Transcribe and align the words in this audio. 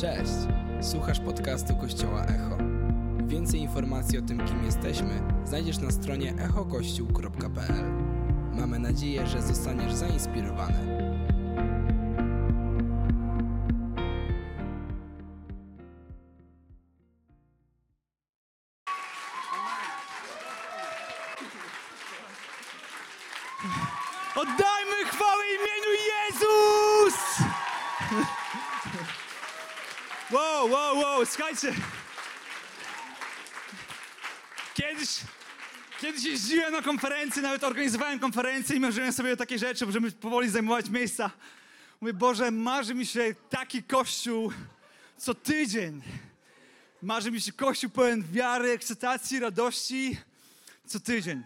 Cześć! 0.00 0.32
Słuchasz 0.80 1.20
podcastu 1.20 1.76
Kościoła 1.76 2.24
Echo. 2.24 2.56
Więcej 3.26 3.60
informacji 3.60 4.18
o 4.18 4.22
tym, 4.22 4.46
kim 4.46 4.64
jesteśmy, 4.64 5.10
znajdziesz 5.44 5.78
na 5.78 5.90
stronie 5.90 6.34
echokościół.pl. 6.38 7.84
Mamy 8.52 8.78
nadzieję, 8.78 9.26
że 9.26 9.42
zostaniesz 9.42 9.92
zainspirowany. 9.92 11.09
Wow, 31.64 31.72
słuchajcie. 31.72 31.82
Kiedyś, 34.74 35.20
kiedyś 36.00 36.24
jeździłem 36.24 36.72
na 36.72 36.82
konferencje, 36.82 37.42
nawet 37.42 37.64
organizowałem 37.64 38.18
konferencje 38.18 38.76
i 38.76 38.80
marzyłem 38.80 39.12
sobie 39.12 39.32
o 39.32 39.36
takie 39.36 39.58
rzeczy, 39.58 39.86
możemy 39.86 40.12
powoli 40.12 40.48
zajmować 40.48 40.90
miejsca. 40.90 41.30
Mówię, 42.00 42.12
Boże, 42.12 42.50
marzy 42.50 42.94
mi 42.94 43.06
się 43.06 43.34
taki 43.50 43.82
kościół 43.82 44.52
co 45.16 45.34
tydzień. 45.34 46.02
Marzy 47.02 47.30
mi 47.30 47.40
się 47.40 47.52
kościół 47.52 47.90
pełen 47.90 48.24
wiary, 48.32 48.70
ekscytacji, 48.70 49.40
radości 49.40 50.18
co 50.86 51.00
tydzień. 51.00 51.42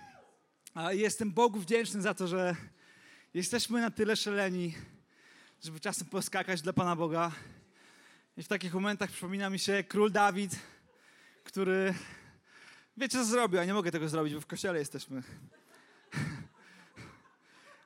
A 0.75 0.93
jestem 0.93 1.33
Bogu 1.33 1.61
wdzięczny 1.61 2.03
za 2.03 2.15
to, 2.15 2.29
że 2.29 2.57
jesteśmy 3.35 3.81
na 3.81 3.91
tyle 3.91 4.17
szaleni, 4.17 4.75
żeby 5.65 5.81
czasem 5.81 6.07
poskakać 6.07 6.63
dla 6.63 6.73
Pana 6.73 6.97
Boga. 6.97 7.33
I 8.37 8.43
w 8.43 8.49
takich 8.49 8.75
momentach 8.75 9.11
przypomina 9.11 9.51
mi 9.51 9.59
się 9.59 9.85
król 9.89 10.13
Dawid, 10.13 10.59
który, 11.45 11.95
wiecie 12.97 13.19
co 13.19 13.25
zrobił, 13.25 13.61
a 13.61 13.65
nie 13.65 13.75
mogę 13.75 13.91
tego 13.91 14.09
zrobić, 14.09 14.35
bo 14.35 14.41
w 14.41 14.47
kościele 14.47 14.79
jesteśmy. 14.79 15.23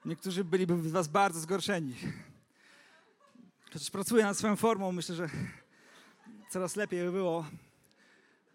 Niektórzy 0.04 0.44
byliby 0.44 0.88
z 0.88 0.92
was 0.92 1.08
bardzo 1.08 1.40
zgorszeni. 1.40 1.94
Chociaż 3.72 3.90
pracuję 3.90 4.24
nad 4.24 4.38
swoją 4.38 4.56
formą, 4.56 4.92
myślę, 4.92 5.14
że 5.14 5.28
coraz 6.50 6.76
lepiej 6.76 7.04
by 7.04 7.12
było. 7.12 7.46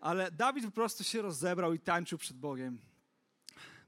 Ale 0.02 0.32
Dawid 0.32 0.66
po 0.66 0.72
prostu 0.72 1.04
się 1.04 1.22
rozebrał 1.22 1.74
i 1.74 1.80
tańczył 1.80 2.18
przed 2.18 2.38
Bogiem, 2.38 2.80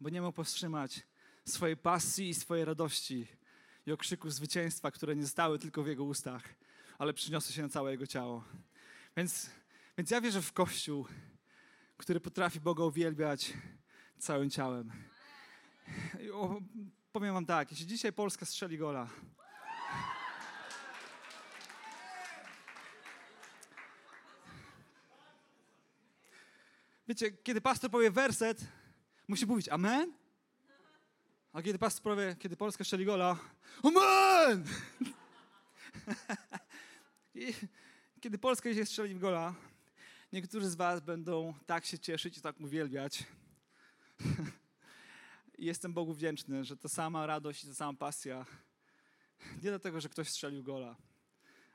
bo 0.02 0.10
nie 0.10 0.22
mógł 0.22 0.36
powstrzymać 0.36 1.02
swojej 1.46 1.78
pasji 1.78 2.30
i 2.30 2.34
swojej 2.34 2.66
radości 2.66 3.28
i 3.86 3.92
okrzyków 3.92 4.34
zwycięstwa, 4.34 4.92
które 4.92 5.16
nie 5.16 5.24
zostały 5.24 5.60
tylko 5.60 5.84
w 5.84 5.88
jego 5.88 6.04
ustach, 6.04 6.44
ale 6.98 7.14
przyniosły 7.14 7.54
się 7.54 7.62
na 7.62 7.70
całe 7.70 7.92
jego 7.92 8.08
ciało. 8.08 8.44
Więc, 9.18 9.50
więc 9.98 10.12
ja 10.12 10.22
wierzę 10.22 10.42
w 10.42 10.54
Kościół, 10.54 11.08
który 11.98 12.20
potrafi 12.20 12.60
Boga 12.60 12.84
uwielbiać 12.84 13.54
całym 14.18 14.50
ciałem. 14.50 14.92
I 16.20 16.30
powiem 17.12 17.34
wam 17.34 17.46
tak, 17.46 17.72
jeśli 17.72 17.88
dzisiaj 17.88 18.14
Polska 18.14 18.46
strzeli 18.46 18.78
gola, 18.78 19.10
Wiecie, 27.08 27.32
kiedy 27.32 27.62
pastor 27.62 27.92
powie 27.92 28.12
werset, 28.12 28.62
musi 29.28 29.46
mówić 29.46 29.70
amen. 29.70 30.14
A 31.54 31.62
kiedy 31.62 31.80
pastor 31.80 32.04
powie, 32.04 32.36
kiedy 32.40 32.58
Polska 32.58 32.84
strzeli 32.84 33.06
gola, 33.06 33.38
amen! 33.84 34.66
I 37.36 37.54
kiedy 38.22 38.38
Polska 38.38 38.70
dzisiaj 38.70 38.86
strzeli 38.86 39.16
w 39.16 39.20
gola, 39.20 39.54
niektórzy 40.34 40.70
z 40.70 40.76
was 40.76 41.00
będą 41.00 41.54
tak 41.66 41.86
się 41.86 42.00
cieszyć 42.00 42.38
i 42.38 42.42
tak 42.42 42.60
uwielbiać. 42.62 43.24
Jestem 45.58 45.94
Bogu 45.94 46.14
wdzięczny, 46.14 46.64
że 46.64 46.78
ta 46.78 46.90
sama 46.90 47.26
radość 47.26 47.64
i 47.64 47.68
ta 47.68 47.74
sama 47.74 47.94
pasja, 47.94 48.46
nie 49.64 49.70
dlatego, 49.70 50.02
że 50.02 50.10
ktoś 50.10 50.30
strzelił 50.30 50.64
gola, 50.64 50.96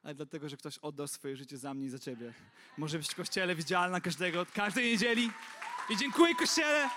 ale 0.02 0.14
dlatego, 0.14 0.48
że 0.48 0.56
ktoś 0.56 0.78
oddał 0.78 1.08
swoje 1.08 1.36
życie 1.36 1.58
za 1.58 1.74
mnie 1.74 1.86
i 1.86 1.90
za 1.90 1.98
ciebie. 1.98 2.34
Może 2.78 2.98
być 2.98 3.08
w 3.08 3.14
kościele 3.14 3.54
widzialna 3.54 4.00
każdego, 4.00 4.46
każdej 4.54 4.92
niedzieli. 4.92 5.30
I 5.90 5.96
dziękuję 5.96 6.34
kościele, 6.34 6.90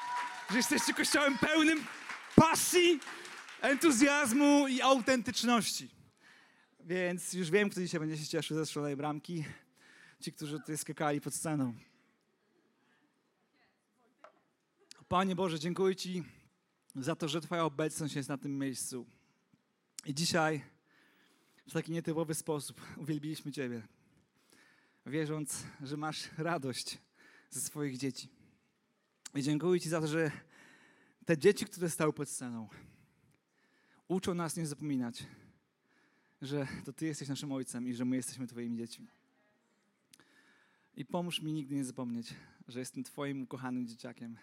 że 0.52 0.58
jesteście 0.58 0.94
kościołem 0.94 1.38
pełnym 1.38 1.86
pasji, 2.36 3.00
entuzjazmu 3.62 4.68
i 4.68 4.82
autentyczności. 4.82 6.03
Więc 6.86 7.34
już 7.34 7.52
wiem, 7.52 7.70
kto 7.70 7.82
dzisiaj 7.82 8.00
będzie 8.00 8.18
się 8.18 8.28
cieszył 8.28 8.58
ze 8.58 8.66
strzelonej 8.66 8.96
bramki. 8.96 9.46
Ci, 10.20 10.34
którzy 10.34 10.60
tutaj 10.60 10.78
skakali 10.78 11.22
pod 11.22 11.34
sceną. 11.34 11.74
Panie 15.08 15.36
Boże, 15.36 15.60
dziękuję 15.60 15.96
Ci 15.96 16.24
za 16.96 17.16
to, 17.16 17.28
że 17.28 17.42
Twoja 17.42 17.64
obecność 17.66 18.16
jest 18.16 18.30
na 18.30 18.38
tym 18.38 18.60
miejscu. 18.60 19.06
I 20.06 20.14
dzisiaj 20.14 20.62
w 21.68 21.74
taki 21.74 21.92
nietypowy 21.92 22.34
sposób 22.34 22.82
uwielbiliśmy 22.98 23.52
Ciebie, 23.52 23.82
wierząc, 25.06 25.64
że 25.84 25.98
masz 25.98 26.30
radość 26.38 26.98
ze 27.50 27.62
swoich 27.62 27.98
dzieci. 27.98 28.30
I 29.36 29.44
dziękuję 29.44 29.80
Ci 29.80 29.90
za 29.90 30.02
to, 30.02 30.08
że 30.08 30.32
te 31.26 31.38
dzieci, 31.38 31.66
które 31.66 31.90
stały 31.90 32.14
pod 32.14 32.30
sceną, 32.30 32.70
uczą 34.08 34.34
nas 34.34 34.58
nie 34.58 34.68
zapominać, 34.68 35.24
że 36.44 36.68
to 36.86 36.94
Ty 36.94 37.06
jesteś 37.06 37.28
naszym 37.28 37.52
Ojcem 37.52 37.88
i 37.88 37.94
że 37.94 38.06
my 38.06 38.16
jesteśmy 38.16 38.48
Twoimi 38.48 38.78
dziećmi. 38.78 39.08
I 40.96 41.06
pomóż 41.06 41.42
mi 41.42 41.54
nigdy 41.54 41.76
nie 41.76 41.86
zapomnieć, 41.86 42.34
że 42.68 42.80
jestem 42.80 43.04
Twoim 43.04 43.42
ukochanym 43.42 43.88
dzieciakiem, 43.88 44.38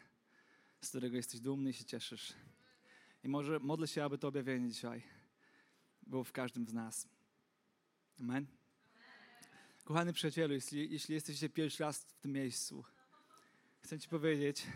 z 0.80 0.88
którego 0.88 1.16
jesteś 1.16 1.40
dumny 1.40 1.70
i 1.70 1.72
się 1.72 1.84
cieszysz. 1.84 2.32
I 3.24 3.28
może 3.28 3.58
modlę 3.58 3.88
się, 3.88 4.04
aby 4.04 4.18
to 4.18 4.28
objawienie 4.28 4.68
dzisiaj 4.68 5.02
było 6.02 6.24
w 6.24 6.32
każdym 6.32 6.68
z 6.68 6.72
nas. 6.72 7.08
Amen. 8.20 8.46
Kochany 9.84 10.12
przyjacielu, 10.12 10.54
jeśli, 10.54 10.92
jeśli 10.92 11.14
jesteś 11.14 11.34
dzisiaj 11.34 11.50
pierwszy 11.50 11.82
raz 11.82 12.04
w 12.04 12.20
tym 12.20 12.32
miejscu, 12.32 12.84
chcę 13.80 13.98
Ci 13.98 14.08
powiedzieć, 14.08 14.66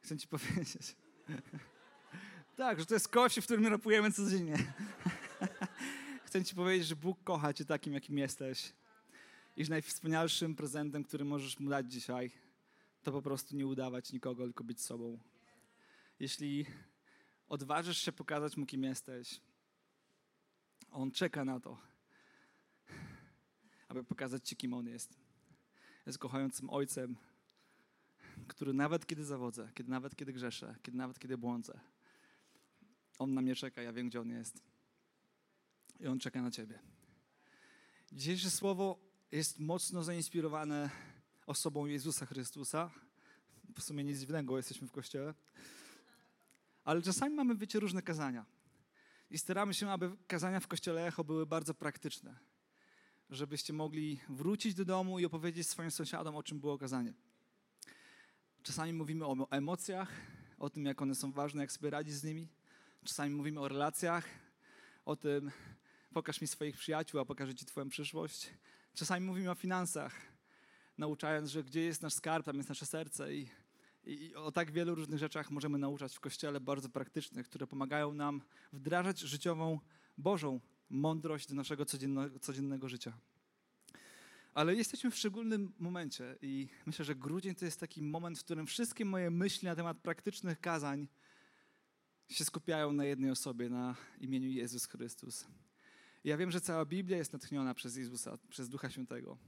chcę 0.00 0.18
Ci 0.18 0.28
powiedzieć, 0.28 0.96
tak, 2.58 2.80
że 2.80 2.86
to 2.86 2.94
jest 2.94 3.08
kościół, 3.08 3.42
w 3.42 3.44
którym 3.44 3.66
rapujemy 3.66 4.12
codziennie. 4.12 4.56
chcę 6.26 6.44
Ci 6.44 6.54
powiedzieć, 6.54 6.88
że 6.88 6.96
Bóg 6.96 7.24
kocha 7.24 7.52
Cię 7.52 7.64
takim, 7.64 7.94
jakim 7.94 8.18
jesteś 8.18 8.72
i 9.56 9.64
że 9.64 9.70
najwspanialszym 9.70 10.54
prezentem, 10.54 11.04
który 11.04 11.24
możesz 11.24 11.60
Mu 11.60 11.70
dać 11.70 11.92
dzisiaj, 11.92 12.30
to 13.02 13.12
po 13.12 13.22
prostu 13.22 13.56
nie 13.56 13.66
udawać 13.66 14.12
nikogo, 14.12 14.44
tylko 14.44 14.64
być 14.64 14.80
sobą. 14.80 15.18
Jeśli 16.20 16.66
odważysz 17.48 17.98
się 17.98 18.12
pokazać 18.12 18.56
Mu, 18.56 18.66
kim 18.66 18.82
jesteś, 18.82 19.40
On 20.90 21.10
czeka 21.10 21.44
na 21.44 21.60
to, 21.60 21.78
aby 23.88 24.04
pokazać 24.04 24.48
Ci, 24.48 24.56
kim 24.56 24.74
On 24.74 24.86
jest. 24.86 25.16
Jest 26.06 26.18
kochającym 26.18 26.70
Ojcem, 26.70 27.16
który 28.48 28.72
nawet 28.72 29.06
kiedy 29.06 29.24
zawodzę, 29.24 29.70
kiedy 29.74 29.90
nawet 29.90 30.16
kiedy 30.16 30.32
grzeszę, 30.32 30.74
kiedy 30.82 30.96
nawet 30.98 31.18
kiedy 31.18 31.38
błądzę, 31.38 31.80
On 33.18 33.34
na 33.34 33.40
mnie 33.40 33.54
czeka, 33.54 33.82
ja 33.82 33.92
wiem, 33.92 34.08
gdzie 34.08 34.20
On 34.20 34.30
jest. 34.30 34.62
I 36.00 36.06
On 36.06 36.18
czeka 36.18 36.42
na 36.42 36.50
Ciebie. 36.50 36.78
Dzisiejsze 38.12 38.50
słowo 38.50 38.98
jest 39.32 39.58
mocno 39.58 40.02
zainspirowane 40.02 40.90
osobą 41.46 41.86
Jezusa 41.86 42.26
Chrystusa. 42.26 42.90
W 43.74 43.82
sumie 43.82 44.04
nic 44.04 44.18
dziwnego, 44.18 44.56
jesteśmy 44.56 44.88
w 44.88 44.92
Kościele. 44.92 45.34
Ale 46.84 47.02
czasami 47.02 47.34
mamy, 47.34 47.56
wiecie, 47.56 47.80
różne 47.80 48.02
kazania. 48.02 48.46
I 49.30 49.38
staramy 49.38 49.74
się, 49.74 49.90
aby 49.90 50.16
kazania 50.26 50.60
w 50.60 50.66
Kościele 50.66 51.06
Echo 51.06 51.24
były 51.24 51.46
bardzo 51.46 51.74
praktyczne. 51.74 52.38
Żebyście 53.30 53.72
mogli 53.72 54.20
wrócić 54.28 54.74
do 54.74 54.84
domu 54.84 55.18
i 55.18 55.24
opowiedzieć 55.24 55.68
swoim 55.68 55.90
sąsiadom, 55.90 56.36
o 56.36 56.42
czym 56.42 56.60
było 56.60 56.78
kazanie. 56.78 57.14
Czasami 58.62 58.92
mówimy 58.92 59.26
o 59.26 59.50
emocjach, 59.50 60.12
o 60.58 60.70
tym, 60.70 60.84
jak 60.84 61.02
one 61.02 61.14
są 61.14 61.32
ważne, 61.32 61.62
jak 61.62 61.72
sobie 61.72 61.90
radzić 61.90 62.14
z 62.14 62.24
nimi. 62.24 62.48
Czasami 63.04 63.34
mówimy 63.34 63.60
o 63.60 63.68
relacjach, 63.68 64.24
o 65.04 65.16
tym, 65.16 65.50
pokaż 66.14 66.40
mi 66.40 66.46
swoich 66.46 66.76
przyjaciół, 66.76 67.20
a 67.20 67.24
pokażę 67.24 67.54
ci 67.54 67.66
twoją 67.66 67.88
przyszłość. 67.88 68.50
Czasami 68.94 69.26
mówimy 69.26 69.50
o 69.50 69.54
finansach, 69.54 70.14
nauczając, 70.98 71.50
że 71.50 71.64
gdzie 71.64 71.80
jest 71.80 72.02
nasz 72.02 72.14
skarb, 72.14 72.46
tam 72.46 72.56
jest 72.56 72.68
nasze 72.68 72.86
serce 72.86 73.34
i, 73.34 73.48
i, 74.04 74.34
o 74.34 74.52
tak 74.52 74.70
wielu 74.70 74.94
różnych 74.94 75.18
rzeczach 75.18 75.50
możemy 75.50 75.78
nauczać 75.78 76.16
w 76.16 76.20
Kościele, 76.20 76.60
bardzo 76.60 76.88
praktycznych, 76.88 77.46
które 77.46 77.66
pomagają 77.66 78.12
nam 78.12 78.42
wdrażać 78.72 79.18
życiową, 79.18 79.80
Bożą 80.18 80.60
mądrość 80.90 81.48
do 81.48 81.54
naszego 81.54 81.84
codziennego, 81.84 82.38
codziennego 82.38 82.88
życia. 82.88 83.18
Ale 84.54 84.74
jesteśmy 84.74 85.10
w 85.10 85.16
szczególnym 85.16 85.72
momencie 85.78 86.36
i 86.42 86.68
myślę, 86.86 87.04
że 87.04 87.14
grudzień 87.14 87.54
to 87.54 87.64
jest 87.64 87.80
taki 87.80 88.02
moment, 88.02 88.38
w 88.38 88.44
którym 88.44 88.66
wszystkie 88.66 89.04
moje 89.04 89.30
myśli 89.30 89.68
na 89.68 89.76
temat 89.76 89.98
praktycznych 89.98 90.60
kazań 90.60 91.08
się 92.28 92.44
skupiają 92.44 92.92
na 92.92 93.04
jednej 93.04 93.30
osobie, 93.30 93.68
na 93.68 93.96
imieniu 94.20 94.50
Jezus 94.50 94.86
Chrystus. 94.86 95.46
Ja 96.24 96.36
wiem, 96.36 96.50
że 96.50 96.60
cała 96.60 96.84
Biblia 96.84 97.16
jest 97.16 97.32
natchniona 97.32 97.74
przez 97.74 97.96
Jezusa, 97.96 98.38
przez 98.48 98.68
Ducha 98.68 98.90
Świętego, 98.90 99.38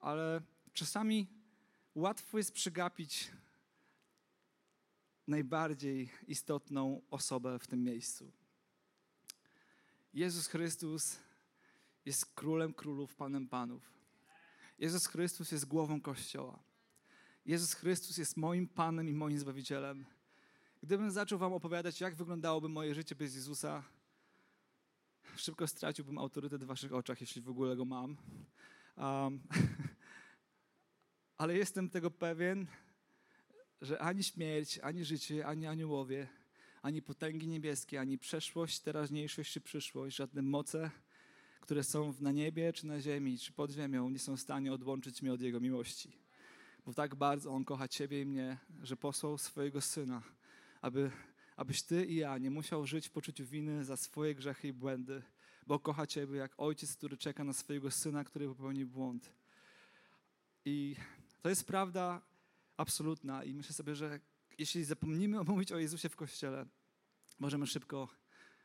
ale 0.00 0.42
czasami 0.72 1.26
łatwo 1.94 2.38
jest 2.38 2.52
przegapić 2.52 3.30
najbardziej 5.26 6.10
istotną 6.26 7.02
osobę 7.10 7.58
w 7.58 7.66
tym 7.66 7.84
miejscu. 7.84 8.32
Jezus 10.14 10.46
Chrystus 10.46 11.18
jest 12.04 12.26
królem 12.34 12.74
królów, 12.74 13.14
panem 13.14 13.48
panów. 13.48 13.92
Jezus 14.78 15.06
Chrystus 15.06 15.52
jest 15.52 15.64
głową 15.64 16.00
Kościoła. 16.00 16.62
Jezus 17.46 17.74
Chrystus 17.74 18.18
jest 18.18 18.36
moim 18.36 18.68
Panem 18.68 19.08
i 19.08 19.12
moim 19.12 19.38
Zbawicielem. 19.38 20.04
Gdybym 20.82 21.10
zaczął 21.10 21.38
Wam 21.38 21.52
opowiadać, 21.52 22.00
jak 22.00 22.14
wyglądałoby 22.14 22.68
moje 22.68 22.94
życie 22.94 23.14
bez 23.14 23.34
Jezusa, 23.34 23.82
szybko 25.36 25.66
straciłbym 25.66 26.18
autorytet 26.18 26.64
w 26.64 26.66
Waszych 26.66 26.92
oczach, 26.92 27.20
jeśli 27.20 27.42
w 27.42 27.48
ogóle 27.48 27.76
go 27.76 27.84
mam. 27.84 28.16
Um, 28.96 29.40
ale 31.38 31.56
jestem 31.56 31.90
tego 31.90 32.10
pewien, 32.10 32.66
że 33.80 33.98
ani 33.98 34.22
śmierć, 34.22 34.78
ani 34.78 35.04
życie, 35.04 35.46
ani 35.46 35.66
aniołowie, 35.66 36.28
ani 36.82 37.02
potęgi 37.02 37.48
niebieskie, 37.48 38.00
ani 38.00 38.18
przeszłość, 38.18 38.80
teraźniejszość 38.80 39.52
czy 39.52 39.60
przyszłość, 39.60 40.16
żadne 40.16 40.42
moce, 40.42 40.90
które 41.60 41.84
są 41.84 42.14
na 42.20 42.32
niebie, 42.32 42.72
czy 42.72 42.86
na 42.86 43.00
ziemi, 43.00 43.38
czy 43.38 43.52
pod 43.52 43.70
ziemią, 43.70 44.10
nie 44.10 44.18
są 44.18 44.36
w 44.36 44.40
stanie 44.40 44.72
odłączyć 44.72 45.22
mnie 45.22 45.32
od 45.32 45.40
Jego 45.40 45.60
miłości. 45.60 46.12
Bo 46.86 46.94
tak 46.94 47.14
bardzo 47.14 47.50
On 47.50 47.64
kocha 47.64 47.88
Ciebie 47.88 48.22
i 48.22 48.26
mnie, 48.26 48.58
że 48.82 48.96
posłał 48.96 49.38
swojego 49.38 49.80
Syna, 49.80 50.22
aby, 50.80 51.10
abyś 51.56 51.82
Ty 51.82 52.06
i 52.06 52.16
ja 52.16 52.38
nie 52.38 52.50
musiał 52.50 52.86
żyć 52.86 53.08
w 53.08 53.10
poczuciu 53.10 53.46
winy 53.46 53.84
za 53.84 53.96
swoje 53.96 54.34
grzechy 54.34 54.68
i 54.68 54.72
błędy, 54.72 55.22
bo 55.66 55.78
kocha 55.78 56.06
Ciebie 56.06 56.36
jak 56.36 56.52
ojciec, 56.56 56.96
który 56.96 57.16
czeka 57.16 57.44
na 57.44 57.52
swojego 57.52 57.90
Syna, 57.90 58.24
który 58.24 58.48
popełnił 58.48 58.88
błąd. 58.88 59.32
I 60.64 60.96
to 61.42 61.48
jest 61.48 61.66
prawda 61.66 62.22
absolutna 62.76 63.44
i 63.44 63.54
myślę 63.54 63.72
sobie, 63.72 63.94
że 63.94 64.20
jeśli 64.58 64.84
zapomnimy 64.84 65.44
mówić 65.44 65.72
o 65.72 65.78
Jezusie 65.78 66.08
w 66.08 66.16
Kościele, 66.16 66.66
możemy 67.38 67.66
szybko 67.66 68.08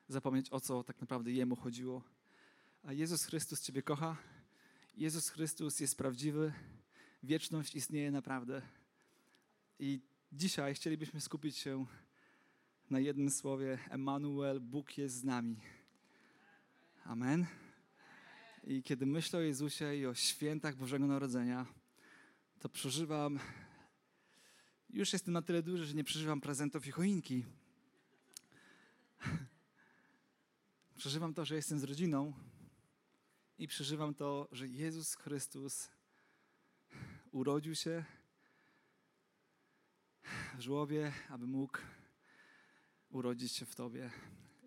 zapomnieć, 0.07 0.50
o 0.51 0.60
co 0.60 0.83
tak 0.83 1.01
naprawdę 1.01 1.31
Jemu 1.31 1.56
chodziło. 1.56 2.04
A 2.83 2.94
Jezus 2.94 3.25
Chrystus 3.25 3.62
Ciebie 3.62 3.81
kocha. 3.81 4.18
Jezus 4.98 5.30
Chrystus 5.30 5.80
jest 5.80 5.98
prawdziwy. 5.98 6.54
Wieczność 7.24 7.75
istnieje 7.75 8.12
naprawdę. 8.12 8.62
I 9.80 10.01
dzisiaj 10.31 10.75
chcielibyśmy 10.75 11.21
skupić 11.21 11.57
się 11.57 11.86
na 12.89 13.00
jednym 13.00 13.30
słowie: 13.30 13.80
Emanuel, 13.89 14.59
Bóg 14.59 14.97
jest 14.97 15.15
z 15.15 15.24
nami. 15.24 15.56
Amen. 17.06 17.45
I 18.63 18.83
kiedy 18.83 19.06
myślę 19.06 19.39
o 19.39 19.41
Jezusie 19.41 19.95
i 19.95 20.06
o 20.06 20.13
świętach 20.13 20.75
Bożego 20.75 21.07
Narodzenia, 21.07 21.65
to 22.59 22.69
przeżywam. 22.69 23.39
Już 24.89 25.13
jestem 25.13 25.33
na 25.33 25.41
tyle 25.41 25.63
duży, 25.63 25.85
że 25.85 25.94
nie 25.94 26.03
przeżywam 26.03 26.41
prezentów 26.41 26.88
i 26.88 26.91
choinki. 26.91 27.45
Przeżywam 30.95 31.33
to, 31.33 31.45
że 31.45 31.56
jestem 31.56 31.79
z 31.79 31.83
rodziną 31.83 32.33
i 33.57 33.68
przeżywam 33.68 34.13
to, 34.13 34.47
że 34.51 34.68
Jezus 34.68 35.15
Chrystus 35.15 35.89
urodził 37.31 37.75
się 37.75 38.06
w 40.57 40.59
żłobie, 40.59 41.13
aby 41.29 41.47
mógł 41.47 41.77
urodzić 43.13 43.51
się 43.51 43.65
w 43.65 43.75
Tobie. 43.75 44.12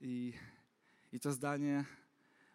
I, 0.00 0.32
i 1.12 1.20
to 1.20 1.32
zdanie 1.32 1.84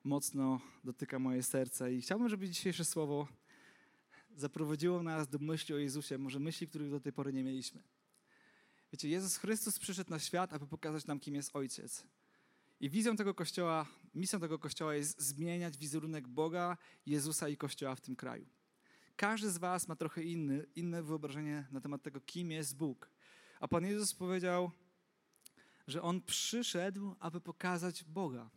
mocno 0.04 0.62
dotyka 0.84 1.20
moje 1.20 1.44
serce. 1.44 1.94
I 1.94 2.02
chciałbym, 2.02 2.30
żeby 2.30 2.50
dzisiejsze 2.50 2.86
słowo 2.86 3.28
zaprowadziło 4.36 5.04
nas 5.04 5.28
do 5.28 5.40
myśli 5.40 5.76
o 5.76 5.78
Jezusie, 5.78 6.18
może 6.18 6.40
myśli, 6.40 6.68
których 6.68 6.90
do 6.90 7.00
tej 7.00 7.14
pory 7.14 7.34
nie 7.34 7.44
mieliśmy. 7.44 7.84
Wiecie, 8.94 9.10
Jezus 9.10 9.38
Chrystus 9.38 9.80
przyszedł 9.80 10.10
na 10.10 10.20
świat, 10.20 10.54
aby 10.54 10.68
pokazać 10.68 11.06
nam, 11.06 11.20
kim 11.20 11.36
jest 11.36 11.56
Ojciec. 11.56 12.04
I 12.80 12.90
wizją 12.90 13.16
tego 13.16 13.34
kościoła, 13.34 13.86
misją 14.16 14.40
tego 14.40 14.60
kościoła 14.60 14.96
jest 14.96 15.22
zmieniać 15.22 15.78
wizerunek 15.78 16.28
Boga, 16.28 16.78
Jezusa 17.06 17.50
i 17.50 17.58
kościoła 17.58 17.96
w 17.96 18.02
tym 18.02 18.16
kraju. 18.16 18.46
Każdy 19.16 19.50
z 19.50 19.58
Was 19.58 19.88
ma 19.88 19.96
trochę 19.96 20.24
inny, 20.24 20.66
inne 20.76 21.04
wyobrażenie 21.04 21.68
na 21.72 21.82
temat 21.82 22.04
tego, 22.04 22.22
kim 22.22 22.52
jest 22.52 22.78
Bóg. 22.78 23.10
A 23.60 23.68
Pan 23.68 23.86
Jezus 23.86 24.14
powiedział, 24.14 24.72
że 25.88 26.02
On 26.02 26.22
przyszedł, 26.22 27.16
aby 27.20 27.42
pokazać 27.42 28.04
Boga. 28.04 28.50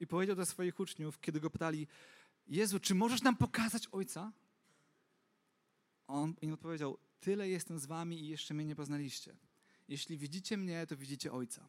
I 0.00 0.06
powiedział 0.06 0.36
do 0.36 0.46
swoich 0.46 0.80
uczniów, 0.80 1.20
kiedy 1.20 1.40
go 1.40 1.50
pytali, 1.50 1.86
Jezu, 2.48 2.80
czy 2.80 2.94
możesz 2.94 3.22
nam 3.22 3.36
pokazać 3.36 3.88
Ojca? 3.92 4.32
On 6.06 6.34
im 6.42 6.52
odpowiedział, 6.52 6.98
tyle 7.20 7.48
jestem 7.48 7.78
z 7.78 7.86
wami 7.86 8.20
i 8.20 8.28
jeszcze 8.28 8.54
mnie 8.54 8.64
nie 8.64 8.76
poznaliście. 8.76 9.36
Jeśli 9.88 10.18
widzicie 10.18 10.56
mnie, 10.56 10.86
to 10.86 10.96
widzicie 10.96 11.32
Ojca. 11.32 11.68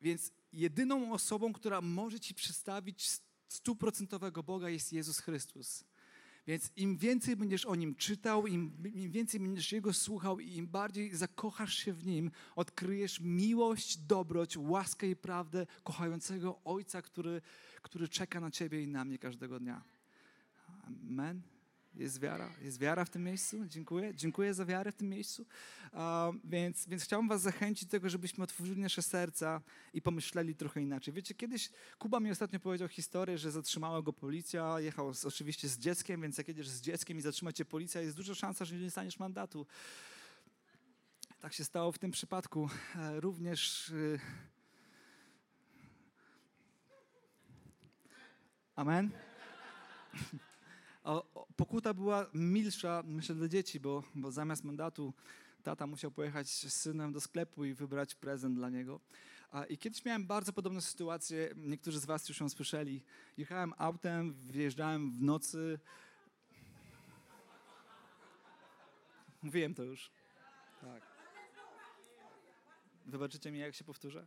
Więc 0.00 0.32
jedyną 0.52 1.12
osobą, 1.12 1.52
która 1.52 1.80
może 1.80 2.20
ci 2.20 2.34
przedstawić 2.34 3.10
stuprocentowego 3.48 4.42
Boga 4.42 4.68
jest 4.68 4.92
Jezus 4.92 5.18
Chrystus. 5.18 5.84
Więc 6.48 6.72
im 6.76 6.96
więcej 6.96 7.36
będziesz 7.36 7.66
o 7.66 7.74
Nim 7.74 7.94
czytał, 7.94 8.46
im, 8.46 8.72
im, 8.94 9.10
więcej 9.10 9.40
będziesz 9.40 9.72
Jego 9.72 9.92
słuchał 9.92 10.40
i 10.40 10.56
im 10.56 10.66
bardziej 10.66 11.16
zakochasz 11.16 11.74
się 11.74 11.92
w 11.92 12.06
Nim, 12.06 12.30
odkryjesz 12.56 13.20
miłość, 13.20 13.98
dobroć, 13.98 14.56
łaskę 14.56 15.06
i 15.06 15.16
prawdę 15.16 15.66
kochającego 15.84 16.60
Ojca, 16.64 17.02
który, 17.02 17.40
który 17.82 18.08
czeka 18.08 18.40
na 18.40 18.50
Ciebie 18.50 18.82
i 18.82 18.88
na 18.88 19.04
mnie 19.04 19.18
każdego 19.18 19.60
dnia. 19.60 19.82
Amen. 20.86 21.57
Jest 21.98 22.20
wiara, 22.20 22.50
jest 22.62 22.78
wiara 22.78 23.04
w 23.04 23.10
tym 23.10 23.24
miejscu. 23.24 23.66
Dziękuję. 23.66 24.14
Dziękuję 24.14 24.54
za 24.54 24.64
wiarę 24.64 24.92
w 24.92 24.96
tym 24.96 25.08
miejscu. 25.08 25.46
Więc, 26.44 26.86
więc 26.86 27.04
chciałbym 27.04 27.28
Was 27.28 27.42
zachęcić 27.42 27.84
do 27.84 27.90
tego, 27.90 28.08
żebyśmy 28.08 28.44
otworzyli 28.44 28.80
nasze 28.80 29.02
serca 29.02 29.60
i 29.94 30.02
pomyśleli 30.02 30.54
trochę 30.54 30.82
inaczej. 30.82 31.14
Wiecie, 31.14 31.34
kiedyś 31.34 31.70
Kuba 31.98 32.20
mi 32.20 32.30
ostatnio 32.30 32.60
powiedział 32.60 32.88
historię, 32.88 33.38
że 33.38 33.50
zatrzymała 33.50 34.02
go 34.02 34.12
policja. 34.12 34.80
Jechał 34.80 35.14
z, 35.14 35.24
oczywiście 35.24 35.68
z 35.68 35.78
dzieckiem, 35.78 36.22
więc 36.22 36.38
jak 36.38 36.48
jedziesz 36.48 36.68
z 36.68 36.80
dzieckiem 36.80 37.18
i 37.18 37.20
zatrzyma 37.20 37.52
cię 37.52 37.64
policja, 37.64 38.00
jest 38.00 38.16
duża 38.16 38.34
szansa, 38.34 38.64
że 38.64 38.74
nie 38.76 38.84
dostaniesz 38.84 39.18
mandatu. 39.18 39.66
Tak 41.40 41.52
się 41.52 41.64
stało 41.64 41.92
w 41.92 41.98
tym 41.98 42.10
przypadku. 42.10 42.68
E, 42.96 43.20
również. 43.20 43.88
Y... 43.88 44.20
Amen 48.76 49.10
pokuta 51.56 51.94
była 51.94 52.26
milsza, 52.34 53.02
myślę, 53.06 53.34
dla 53.34 53.48
dzieci, 53.48 53.80
bo, 53.80 54.02
bo 54.14 54.32
zamiast 54.32 54.64
mandatu 54.64 55.14
tata 55.62 55.86
musiał 55.86 56.10
pojechać 56.10 56.48
z 56.48 56.74
synem 56.74 57.12
do 57.12 57.20
sklepu 57.20 57.64
i 57.64 57.74
wybrać 57.74 58.14
prezent 58.14 58.56
dla 58.56 58.70
niego. 58.70 59.00
I 59.68 59.78
kiedyś 59.78 60.04
miałem 60.04 60.26
bardzo 60.26 60.52
podobną 60.52 60.80
sytuację, 60.80 61.54
niektórzy 61.56 62.00
z 62.00 62.04
was 62.04 62.28
już 62.28 62.40
ją 62.40 62.48
słyszeli. 62.48 63.04
Jechałem 63.36 63.72
autem, 63.78 64.34
wjeżdżałem 64.34 65.12
w 65.12 65.22
nocy. 65.22 65.78
Mówiłem 69.42 69.74
to 69.74 69.82
już. 69.82 70.10
Tak. 70.80 71.02
Wybaczycie 73.06 73.50
mi, 73.50 73.58
jak 73.58 73.74
się 73.74 73.84
powtórzę. 73.84 74.26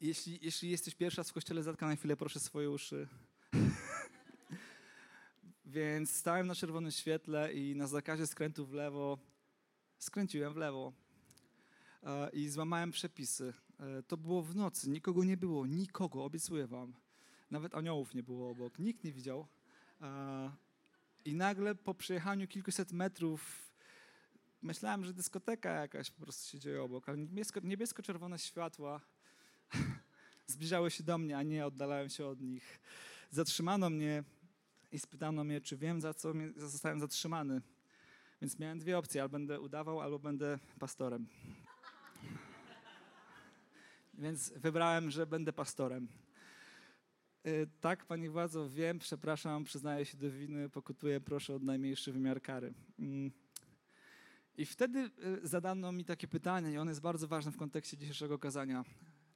Jeśli, 0.00 0.38
jeśli 0.42 0.70
jesteś 0.70 0.94
pierwsza 0.94 1.24
w 1.24 1.32
kościele, 1.32 1.62
zatkaj 1.62 1.88
na 1.88 1.96
chwilę 1.96 2.16
proszę 2.16 2.40
swoje 2.40 2.70
uszy. 2.70 3.08
Więc 5.66 6.16
stałem 6.16 6.46
na 6.46 6.54
czerwonym 6.54 6.90
świetle 6.90 7.52
i 7.52 7.76
na 7.76 7.86
zakazie 7.86 8.26
skrętu 8.26 8.66
w 8.66 8.72
lewo 8.72 9.18
skręciłem 9.98 10.54
w 10.54 10.56
lewo 10.56 10.92
e, 12.02 12.30
i 12.30 12.48
złamałem 12.48 12.90
przepisy. 12.90 13.54
E, 13.80 14.02
to 14.02 14.16
było 14.16 14.42
w 14.42 14.56
nocy, 14.56 14.90
nikogo 14.90 15.24
nie 15.24 15.36
było, 15.36 15.66
nikogo, 15.66 16.24
obiecuję 16.24 16.66
wam. 16.66 16.94
Nawet 17.50 17.74
aniołów 17.74 18.14
nie 18.14 18.22
było 18.22 18.50
obok, 18.50 18.78
nikt 18.78 19.04
nie 19.04 19.12
widział. 19.12 19.46
E, 20.00 20.50
I 21.24 21.34
nagle 21.34 21.74
po 21.74 21.94
przejechaniu 21.94 22.48
kilkuset 22.48 22.92
metrów 22.92 23.72
myślałem, 24.62 25.04
że 25.04 25.14
dyskoteka 25.14 25.70
jakaś 25.70 26.10
po 26.10 26.22
prostu 26.22 26.50
się 26.50 26.58
dzieje 26.58 26.82
obok, 26.82 27.08
ale 27.08 27.18
niebiesko, 27.18 27.60
niebiesko-czerwone 27.60 28.38
światła 28.38 29.00
zbliżały 30.46 30.90
się 30.90 31.04
do 31.04 31.18
mnie, 31.18 31.38
a 31.38 31.42
nie 31.42 31.66
oddalają 31.66 32.08
się 32.08 32.26
od 32.26 32.40
nich. 32.40 32.80
Zatrzymano 33.30 33.90
mnie 33.90 34.24
i 34.92 34.98
spytano 34.98 35.44
mnie, 35.44 35.60
czy 35.60 35.76
wiem, 35.76 36.00
za 36.00 36.14
co 36.14 36.32
zostałem 36.56 37.00
zatrzymany. 37.00 37.62
Więc 38.40 38.58
miałem 38.58 38.78
dwie 38.78 38.98
opcje, 38.98 39.22
albo 39.22 39.32
będę 39.32 39.60
udawał, 39.60 40.00
albo 40.00 40.18
będę 40.18 40.58
pastorem. 40.78 41.26
Więc 44.14 44.52
wybrałem, 44.56 45.10
że 45.10 45.26
będę 45.26 45.52
pastorem. 45.52 46.08
Y, 47.46 47.68
tak, 47.80 48.04
Pani 48.04 48.28
Władzo, 48.28 48.70
wiem, 48.70 48.98
przepraszam, 48.98 49.64
przyznaję 49.64 50.04
się 50.04 50.18
do 50.18 50.30
winy, 50.30 50.70
pokutuję, 50.70 51.20
proszę 51.20 51.54
o 51.54 51.58
najmniejszy 51.58 52.12
wymiar 52.12 52.42
kary. 52.42 52.74
Mm. 52.98 53.30
I 54.56 54.66
wtedy 54.66 55.10
y, 55.44 55.46
zadano 55.48 55.92
mi 55.92 56.04
takie 56.04 56.28
pytanie, 56.28 56.72
i 56.72 56.78
ono 56.78 56.90
jest 56.90 57.00
bardzo 57.00 57.28
ważne 57.28 57.52
w 57.52 57.56
kontekście 57.56 57.96
dzisiejszego 57.96 58.38
kazania. 58.38 58.84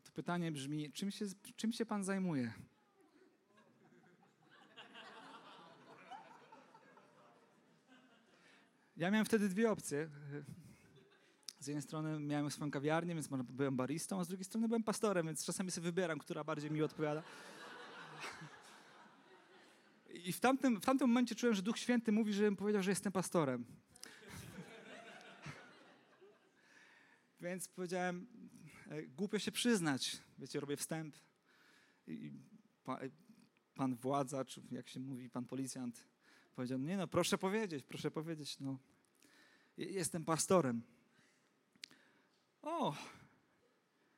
To 0.04 0.12
pytanie 0.12 0.52
brzmi, 0.52 0.92
czym 0.92 1.10
się, 1.10 1.26
czym 1.56 1.72
się 1.72 1.86
Pan 1.86 2.04
zajmuje? 2.04 2.52
Ja 9.02 9.10
miałem 9.10 9.26
wtedy 9.26 9.48
dwie 9.48 9.70
opcje. 9.70 10.08
Z 11.58 11.66
jednej 11.66 11.82
strony 11.82 12.20
miałem 12.20 12.50
swoją 12.50 12.70
kawiarnię, 12.70 13.14
więc 13.14 13.28
byłem 13.28 13.76
baristą, 13.76 14.20
a 14.20 14.24
z 14.24 14.28
drugiej 14.28 14.44
strony 14.44 14.68
byłem 14.68 14.82
pastorem, 14.82 15.26
więc 15.26 15.44
czasami 15.44 15.70
sobie 15.70 15.84
wybieram, 15.84 16.18
która 16.18 16.44
bardziej 16.44 16.70
mi 16.70 16.82
odpowiada. 16.82 17.22
I 20.24 20.32
w 20.32 20.40
tamtym, 20.40 20.80
w 20.80 20.84
tamtym 20.84 21.08
momencie 21.08 21.34
czułem, 21.34 21.54
że 21.54 21.62
Duch 21.62 21.78
Święty 21.78 22.12
mówi, 22.12 22.32
żebym 22.32 22.56
powiedział, 22.56 22.82
że 22.82 22.90
jestem 22.90 23.12
pastorem. 23.12 23.64
Więc 27.40 27.68
powiedziałem, 27.68 28.26
e, 28.88 29.02
głupio 29.02 29.38
się 29.38 29.52
przyznać. 29.52 30.16
Wiecie, 30.38 30.60
robię 30.60 30.76
wstęp. 30.76 31.16
I 32.06 32.32
pan, 32.84 32.98
pan 33.74 33.94
władza, 33.94 34.44
czy 34.44 34.62
jak 34.70 34.88
się 34.88 35.00
mówi, 35.00 35.30
pan 35.30 35.44
policjant 35.44 36.12
powiedział, 36.54 36.78
nie 36.78 36.96
no, 36.96 37.08
proszę 37.08 37.38
powiedzieć, 37.38 37.84
proszę 37.84 38.10
powiedzieć, 38.10 38.60
no, 38.60 38.78
jestem 39.76 40.24
pastorem. 40.24 40.82
O, 42.62 42.94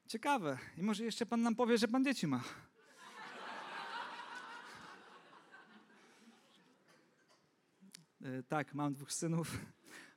ciekawe. 0.07 0.59
I 0.77 0.83
może 0.83 1.05
jeszcze 1.05 1.27
pan 1.27 1.43
nam 1.43 1.55
powie, 1.55 1.79
że 1.79 1.89
pan 1.89 2.05
dzieci 2.05 2.27
ma. 2.27 2.45
E, 8.23 8.43
tak, 8.43 8.75
mam 8.75 8.95
dwóch 8.95 9.13
synów. 9.13 9.59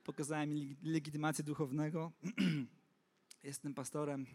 Pokazałem 0.04 0.50
mi 0.50 0.78
legitymację 0.84 1.44
duchownego. 1.44 2.12
Jestem 3.44 3.74
pastorem. 3.74 4.26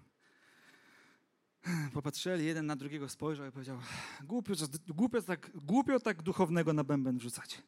Popatrzyli, 1.94 2.44
jeden 2.44 2.66
na 2.66 2.76
drugiego 2.76 3.08
spojrzał 3.08 3.46
i 3.46 3.52
powiedział: 3.52 3.78
Głupio, 4.24 4.54
głupio, 4.88 5.22
tak, 5.22 5.50
głupio 5.54 6.00
tak 6.00 6.22
duchownego 6.22 6.72
na 6.72 6.84
bęben 6.84 7.18
wrzucać. 7.18 7.62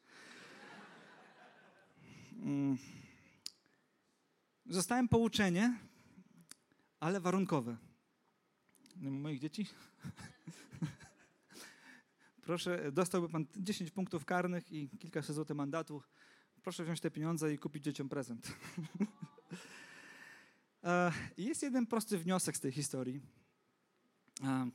Mm. 2.32 2.78
Zostałem 4.66 5.08
pouczenie, 5.08 5.78
ale 7.00 7.20
warunkowe. 7.20 7.76
Moich 8.96 9.40
dzieci? 9.40 9.66
Proszę, 12.46 12.92
dostałby 12.92 13.28
pan 13.28 13.46
10 13.56 13.90
punktów 13.90 14.24
karnych 14.24 14.72
i 14.72 14.88
kilkaset 14.98 15.34
złotych 15.34 15.56
mandatu. 15.56 16.02
Proszę 16.62 16.84
wziąć 16.84 17.00
te 17.00 17.10
pieniądze 17.10 17.54
i 17.54 17.58
kupić 17.58 17.84
dzieciom 17.84 18.08
prezent. 18.08 18.48
E, 20.84 21.12
jest 21.38 21.62
jeden 21.62 21.86
prosty 21.86 22.18
wniosek 22.18 22.56
z 22.56 22.60
tej 22.60 22.72
historii. 22.72 23.20
E, 24.42 24.70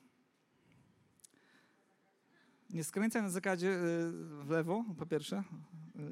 nie 2.70 2.84
skręcaj 2.84 3.22
na 3.22 3.30
zakazie 3.30 3.70
e, 3.70 3.80
w 4.44 4.50
lewo, 4.50 4.86
po 4.98 5.06
pierwsze. 5.06 5.44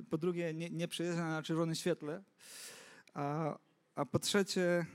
Po 0.10 0.18
drugie, 0.18 0.54
nie, 0.54 0.70
nie 0.70 0.88
przyjeżdżaj 0.88 1.26
na 1.26 1.44
czerwonym 1.44 1.76
świetle. 1.76 2.24
A, 3.98 4.06
po 4.06 4.20
trzecie, 4.20 4.86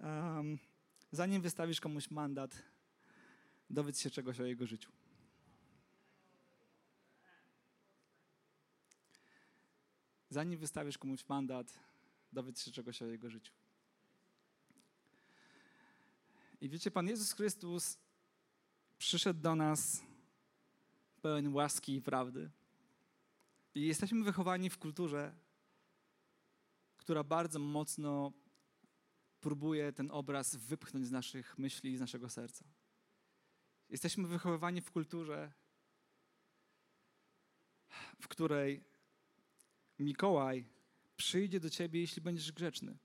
zanim 1.12 1.42
wystawisz 1.42 1.80
komuś 1.80 2.10
mandat, 2.10 2.62
dowiedz 3.70 4.00
się 4.00 4.10
czegoś 4.10 4.40
o 4.40 4.44
jego 4.44 4.66
życiu. 4.66 4.92
Zanim 10.30 10.58
wystawisz 10.58 10.98
komuś 10.98 11.28
mandat, 11.28 11.78
dowiedz 12.32 12.64
się 12.64 12.70
czegoś 12.70 13.02
o 13.02 13.06
jego 13.06 13.30
życiu. 13.30 13.52
I 16.60 16.68
wiecie, 16.68 16.90
Pan 16.90 17.08
Jezus 17.08 17.32
Chrystus 17.32 17.98
przyszedł 18.98 19.40
do 19.40 19.56
nas 19.56 20.02
pełen 21.22 21.54
łaski 21.54 21.94
i 21.94 22.02
prawdy. 22.02 22.50
I 23.74 23.86
jesteśmy 23.86 24.24
wychowani 24.24 24.70
w 24.70 24.78
kulturze, 24.78 25.43
która 27.04 27.24
bardzo 27.24 27.58
mocno 27.58 28.32
próbuje 29.40 29.92
ten 29.92 30.10
obraz 30.10 30.56
wypchnąć 30.56 31.06
z 31.06 31.10
naszych 31.10 31.58
myśli 31.58 31.92
i 31.92 31.96
z 31.96 32.00
naszego 32.00 32.28
serca. 32.28 32.64
Jesteśmy 33.88 34.28
wychowywani 34.28 34.80
w 34.80 34.90
kulturze, 34.90 35.52
w 38.20 38.28
której 38.28 38.84
Mikołaj 39.98 40.66
przyjdzie 41.16 41.60
do 41.60 41.70
ciebie, 41.70 42.00
jeśli 42.00 42.22
będziesz 42.22 42.52
grzeczny. 42.52 42.98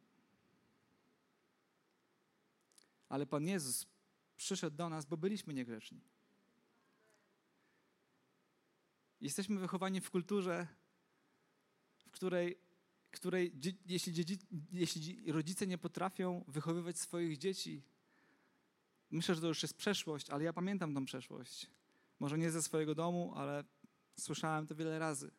Ale 3.09 3.25
Pan 3.25 3.47
Jezus 3.47 3.85
przyszedł 4.37 4.77
do 4.77 4.89
nas, 4.89 5.05
bo 5.05 5.17
byliśmy 5.17 5.53
niegrzeczni. 5.53 6.01
Jesteśmy 9.21 9.59
wychowani 9.59 10.01
w 10.01 10.11
kulturze, 10.11 10.67
w 12.07 12.11
której, 12.11 12.68
której 13.11 13.53
jeśli, 13.85 14.37
jeśli 14.71 15.31
rodzice 15.31 15.67
nie 15.67 15.77
potrafią 15.77 16.43
wychowywać 16.47 16.99
swoich 16.99 17.37
dzieci, 17.37 17.83
myślę, 19.11 19.35
że 19.35 19.41
to 19.41 19.47
już 19.47 19.61
jest 19.61 19.77
przeszłość, 19.77 20.29
ale 20.29 20.43
ja 20.43 20.53
pamiętam 20.53 20.93
tą 20.93 21.05
przeszłość. 21.05 21.67
Może 22.19 22.37
nie 22.37 22.51
ze 22.51 22.61
swojego 22.61 22.95
domu, 22.95 23.33
ale 23.35 23.63
słyszałem 24.19 24.67
to 24.67 24.75
wiele 24.75 24.99
razy. 24.99 25.31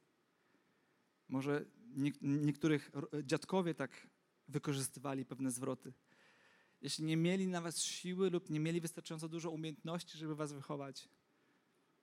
Może 1.29 1.65
nie, 1.97 2.13
niektórych 2.23 2.91
dziadkowie 3.23 3.75
tak 3.75 4.07
wykorzystywali 4.49 5.25
pewne 5.25 5.51
zwroty. 5.51 5.93
Jeśli 6.81 7.05
nie 7.05 7.17
mieli 7.17 7.47
na 7.47 7.61
was 7.61 7.83
siły 7.83 8.31
lub 8.31 8.51
nie 8.51 8.61
mieli 8.61 8.81
wystarczająco 8.81 9.29
dużo 9.29 9.51
umiejętności, 9.51 10.19
żeby 10.19 10.35
was 10.35 10.53
wychować, 10.53 11.09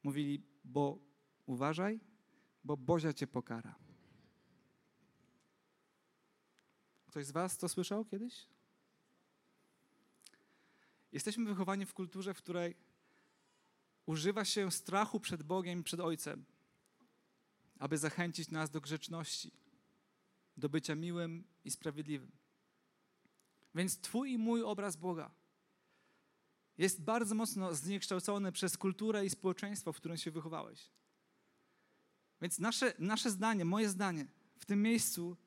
mówili, 0.03 0.43
bo 0.63 1.00
uważaj, 1.45 2.00
bo 2.63 2.77
Bozia 2.77 3.13
cię 3.13 3.27
pokara. 3.27 3.87
Ktoś 7.07 7.25
z 7.25 7.31
was 7.31 7.57
to 7.57 7.69
słyszał 7.69 8.05
kiedyś? 8.05 8.47
Jesteśmy 11.11 11.45
wychowani 11.45 11.85
w 11.85 11.93
kulturze, 11.93 12.33
w 12.33 12.37
której 12.37 12.75
używa 14.05 14.45
się 14.45 14.71
strachu 14.71 15.19
przed 15.19 15.43
Bogiem, 15.43 15.83
przed 15.83 15.99
Ojcem, 15.99 16.45
aby 17.79 17.97
zachęcić 17.97 18.51
nas 18.51 18.69
do 18.69 18.81
grzeczności, 18.81 19.51
do 20.57 20.69
bycia 20.69 20.95
miłym 20.95 21.43
i 21.65 21.71
sprawiedliwym. 21.71 22.31
Więc 23.75 23.99
Twój 23.99 24.31
i 24.31 24.37
mój 24.37 24.63
obraz 24.63 24.95
Boga 24.95 25.31
jest 26.77 27.01
bardzo 27.01 27.35
mocno 27.35 27.75
zniekształcony 27.75 28.51
przez 28.51 28.77
kulturę 28.77 29.25
i 29.25 29.29
społeczeństwo, 29.29 29.93
w 29.93 29.97
którym 29.97 30.17
się 30.17 30.31
wychowałeś. 30.31 30.91
Więc 32.41 32.59
nasze, 32.59 32.93
nasze 32.99 33.31
zdanie, 33.31 33.65
moje 33.65 33.89
zdanie 33.89 34.27
w 34.59 34.65
tym 34.65 34.81
miejscu 34.81 35.37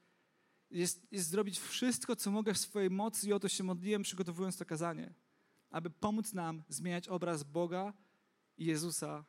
jest, 0.70 1.12
jest 1.12 1.28
zrobić 1.28 1.58
wszystko, 1.58 2.16
co 2.16 2.30
mogę 2.30 2.54
w 2.54 2.58
swojej 2.58 2.90
mocy 2.90 3.28
i 3.28 3.32
o 3.32 3.40
to 3.40 3.48
się 3.48 3.64
modliłem, 3.64 4.02
przygotowując 4.02 4.56
to 4.56 4.64
kazanie, 4.64 5.14
aby 5.70 5.90
pomóc 5.90 6.32
nam 6.32 6.62
zmieniać 6.68 7.08
obraz 7.08 7.42
Boga 7.42 7.92
i 8.56 8.64
Jezusa 8.64 9.24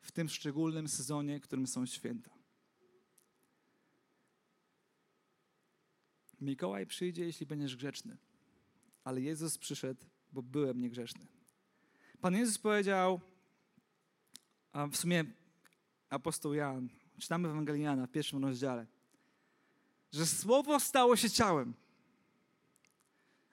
w 0.00 0.12
tym 0.12 0.28
szczególnym 0.28 0.88
sezonie, 0.88 1.40
którym 1.40 1.66
są 1.66 1.86
święta. 1.86 2.30
Mikołaj 6.40 6.86
przyjdzie, 6.86 7.24
jeśli 7.24 7.46
będziesz 7.46 7.76
grzeczny. 7.76 8.16
Ale 9.04 9.20
Jezus 9.20 9.58
przyszedł, 9.58 10.04
bo 10.32 10.42
byłem 10.42 10.80
niegrzeczny. 10.80 11.26
Pan 12.20 12.34
Jezus 12.34 12.58
powiedział, 12.58 13.20
a 14.72 14.86
w 14.86 14.96
sumie 14.96 15.24
apostoł 16.10 16.54
Jan, 16.54 16.88
czytamy 17.18 17.48
w 17.48 17.50
Ewangelii 17.50 17.84
w 18.08 18.10
pierwszym 18.10 18.44
rozdziale, 18.44 18.86
że 20.14 20.26
Słowo 20.26 20.80
stało 20.80 21.16
się 21.16 21.30
ciałem. 21.30 21.74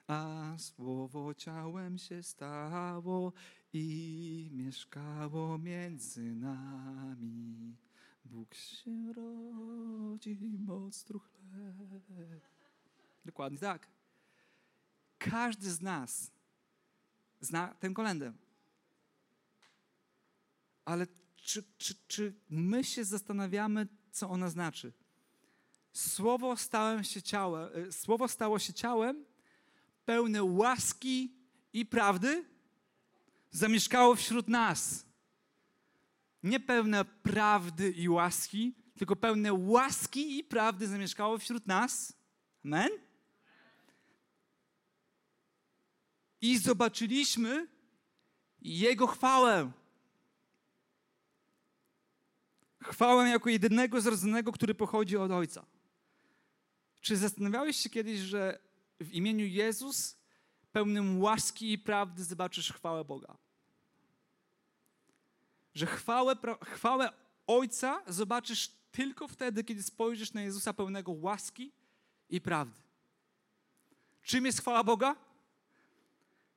A 0.06 0.54
Słowo 0.58 1.34
ciałem 1.34 1.98
się 1.98 2.22
stało 2.22 3.32
i 3.72 4.50
mieszkało 4.52 5.58
między 5.58 6.34
nami. 6.34 7.76
Bóg 8.24 8.54
się 8.54 9.12
rodzi, 9.12 10.58
moc 10.58 11.04
truchle. 11.04 11.74
Dokładnie 13.24 13.58
tak. 13.58 13.88
Każdy 15.18 15.70
z 15.70 15.80
nas 15.80 16.30
zna 17.40 17.74
tę 17.74 17.90
kolendę. 17.90 18.32
Ale 20.84 21.06
czy, 21.36 21.64
czy, 21.78 21.94
czy 22.08 22.34
my 22.50 22.84
się 22.84 23.04
zastanawiamy, 23.04 23.86
co 24.12 24.30
ona 24.30 24.50
znaczy? 24.50 24.92
Słowo, 25.92 26.56
stałem 26.56 27.04
się 27.04 27.22
ciałem, 27.22 27.70
e, 27.88 27.92
słowo 27.92 28.28
stało 28.28 28.58
się 28.58 28.72
ciałem, 28.72 29.24
pełne 30.04 30.42
łaski 30.42 31.32
i 31.72 31.86
prawdy, 31.86 32.44
zamieszkało 33.50 34.14
wśród 34.14 34.48
nas. 34.48 35.06
Nie 36.42 36.60
pełne 36.60 37.04
prawdy 37.04 37.90
i 37.90 38.08
łaski, 38.08 38.74
tylko 38.98 39.16
pełne 39.16 39.52
łaski 39.52 40.38
i 40.38 40.44
prawdy 40.44 40.86
zamieszkało 40.86 41.38
wśród 41.38 41.66
nas. 41.66 42.12
Amen? 42.64 42.90
i 46.42 46.58
zobaczyliśmy 46.58 47.66
Jego 48.60 49.06
chwałę. 49.06 49.72
Chwałę 52.82 53.28
jako 53.28 53.50
jedynego 53.50 54.00
zrodzonego, 54.00 54.52
który 54.52 54.74
pochodzi 54.74 55.16
od 55.16 55.30
Ojca. 55.30 55.66
Czy 57.02 57.16
zastanawiałeś 57.16 57.76
się 57.76 57.90
kiedyś, 57.90 58.20
że 58.20 58.58
w 59.00 59.12
imieniu 59.12 59.46
Jezus, 59.46 60.16
pełnym 60.72 61.20
łaski 61.20 61.72
i 61.72 61.78
prawdy, 61.78 62.24
zobaczysz 62.24 62.72
chwałę 62.72 63.04
Boga? 63.04 63.36
Że 65.74 65.86
chwałę, 65.86 66.36
chwałę 66.64 67.12
Ojca 67.46 68.02
zobaczysz 68.06 68.68
tylko 68.92 69.28
wtedy, 69.28 69.64
kiedy 69.64 69.82
spojrzysz 69.82 70.32
na 70.32 70.42
Jezusa 70.42 70.72
pełnego 70.72 71.12
łaski 71.12 71.72
i 72.30 72.40
prawdy. 72.40 72.80
Czym 74.22 74.46
jest 74.46 74.60
chwała 74.60 74.84
Boga? 74.84 75.16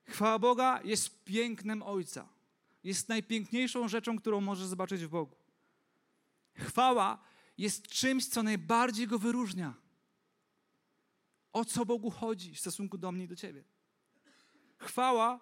Chwała 0.04 0.38
Boga 0.38 0.80
jest 0.84 1.24
pięknem 1.24 1.82
Ojca. 1.82 2.28
Jest 2.84 3.08
najpiękniejszą 3.08 3.88
rzeczą, 3.88 4.18
którą 4.18 4.40
możesz 4.40 4.66
zobaczyć 4.66 5.04
w 5.04 5.08
Bogu. 5.08 5.36
Chwała 6.54 7.18
jest 7.58 7.88
czymś, 7.88 8.26
co 8.26 8.42
najbardziej 8.42 9.06
go 9.06 9.18
wyróżnia. 9.18 9.85
O 11.56 11.64
co 11.64 11.86
Bogu 11.86 12.10
chodzi 12.10 12.54
w 12.54 12.60
stosunku 12.60 12.98
do 12.98 13.12
mnie 13.12 13.24
i 13.24 13.28
do 13.28 13.36
ciebie? 13.36 13.64
Chwała 14.78 15.40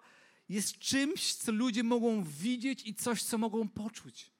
jest 0.49 0.77
czymś, 0.77 1.35
co 1.35 1.51
ludzie 1.51 1.83
mogą 1.83 2.23
widzieć 2.23 2.85
i 2.85 2.95
coś, 2.95 3.23
co 3.23 3.37
mogą 3.37 3.69
poczuć. 3.69 4.31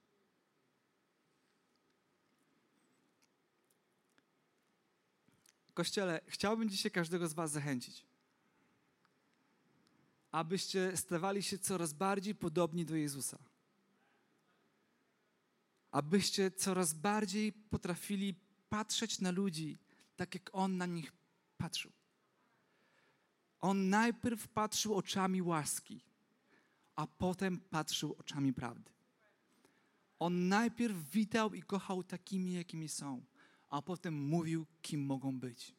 Kościele, 5.74 6.22
chciałbym 6.28 6.70
dzisiaj 6.70 6.92
każdego 6.92 7.28
z 7.28 7.34
Was 7.34 7.52
zachęcić, 7.52 8.06
abyście 10.32 10.98
stawali 10.98 11.44
się 11.44 11.60
coraz 11.60 11.94
bardziej 11.94 12.36
podobni 12.36 12.86
do 12.86 12.96
Jezusa. 12.96 13.38
Abyście 15.92 16.52
coraz 16.52 16.94
bardziej 16.94 17.54
potrafili 17.54 18.36
patrzeć 18.70 19.20
na 19.20 19.32
ludzi 19.32 19.78
tak, 20.16 20.34
jak 20.34 20.50
On 20.54 20.78
na 20.78 20.86
nich 20.86 21.25
patrzył. 21.58 21.92
On 23.60 23.90
najpierw 23.90 24.48
patrzył 24.48 24.96
oczami 24.96 25.42
łaski, 25.42 26.02
a 26.96 27.08
potem 27.08 27.60
patrzył 27.60 28.16
oczami 28.20 28.54
prawdy. 28.54 28.92
On 30.20 30.48
najpierw 30.48 31.10
witał 31.12 31.54
i 31.54 31.64
kochał 31.64 32.04
takimi, 32.04 32.54
jakimi 32.54 32.90
są 32.90 33.26
a 33.76 33.82
potem 33.82 34.14
mówił, 34.14 34.66
kim 34.82 35.06
mogą 35.06 35.40
być. 35.40 35.76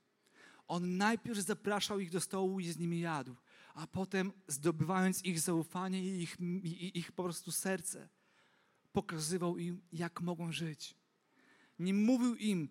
On 0.68 0.96
najpierw 0.96 1.38
zapraszał 1.38 2.00
ich 2.00 2.10
do 2.10 2.20
stołu 2.20 2.60
i 2.60 2.68
z 2.68 2.78
nimi 2.78 3.00
jadł, 3.00 3.36
a 3.74 3.86
potem 3.86 4.32
zdobywając 4.48 5.24
ich 5.24 5.40
zaufanie 5.40 6.04
i 6.04 6.22
ich, 6.22 6.36
i 6.62 6.98
ich 6.98 7.12
po 7.12 7.24
prostu 7.24 7.52
serce, 7.52 8.08
pokazywał 8.92 9.58
im, 9.58 9.82
jak 9.92 10.20
mogą 10.20 10.52
żyć. 10.52 10.94
Nie 11.78 11.94
mówił 11.94 12.34
im, 12.34 12.68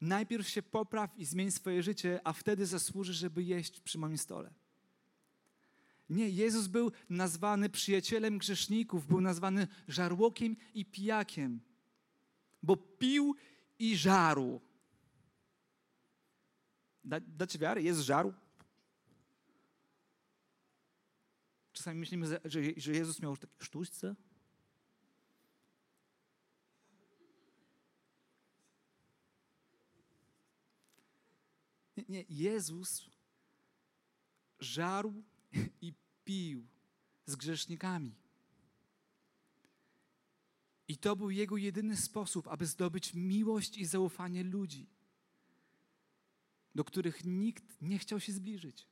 najpierw 0.00 0.48
się 0.48 0.62
popraw 0.62 1.18
i 1.18 1.24
zmień 1.24 1.50
swoje 1.50 1.82
życie, 1.82 2.20
a 2.24 2.32
wtedy 2.32 2.66
zasłużysz, 2.66 3.16
żeby 3.16 3.42
jeść 3.42 3.80
przy 3.80 3.98
moim 3.98 4.18
stole. 4.18 4.54
Nie, 6.10 6.28
Jezus 6.28 6.66
był 6.66 6.92
nazwany 7.10 7.68
przyjacielem 7.68 8.38
grzeszników, 8.38 9.06
był 9.06 9.20
nazwany 9.20 9.68
żarłokiem 9.88 10.56
i 10.74 10.84
pijakiem, 10.84 11.60
bo 12.62 12.76
pił 12.76 13.34
i 13.78 13.96
żaru. 13.96 14.60
Da, 17.04 17.20
dacie 17.20 17.58
wiarę? 17.58 17.82
Jest 17.82 18.00
żaru? 18.00 18.34
Czasami 21.72 22.00
myślimy, 22.00 22.26
że, 22.44 22.60
że 22.76 22.92
Jezus 22.92 23.22
miał 23.22 23.36
takie 23.36 23.64
sztućce. 23.64 24.16
Nie, 32.10 32.24
Jezus 32.28 33.10
żarł 34.58 35.22
i 35.80 35.94
pił 36.24 36.66
z 37.26 37.36
grzesznikami. 37.36 38.14
I 40.88 40.96
to 40.96 41.16
był 41.16 41.30
jego 41.30 41.56
jedyny 41.56 41.96
sposób, 41.96 42.48
aby 42.48 42.66
zdobyć 42.66 43.14
miłość 43.14 43.78
i 43.78 43.84
zaufanie 43.84 44.44
ludzi, 44.44 44.88
do 46.74 46.84
których 46.84 47.24
nikt 47.24 47.82
nie 47.82 47.98
chciał 47.98 48.20
się 48.20 48.32
zbliżyć. 48.32 48.88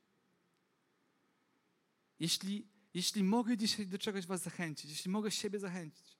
Jeśli, 2.19 2.67
jeśli 2.93 3.23
mogę 3.23 3.57
dzisiaj 3.57 3.87
do 3.87 3.97
czegoś 3.97 4.25
Was 4.25 4.41
zachęcić, 4.41 4.91
jeśli 4.91 5.11
mogę 5.11 5.31
siebie 5.31 5.59
zachęcić, 5.59 6.17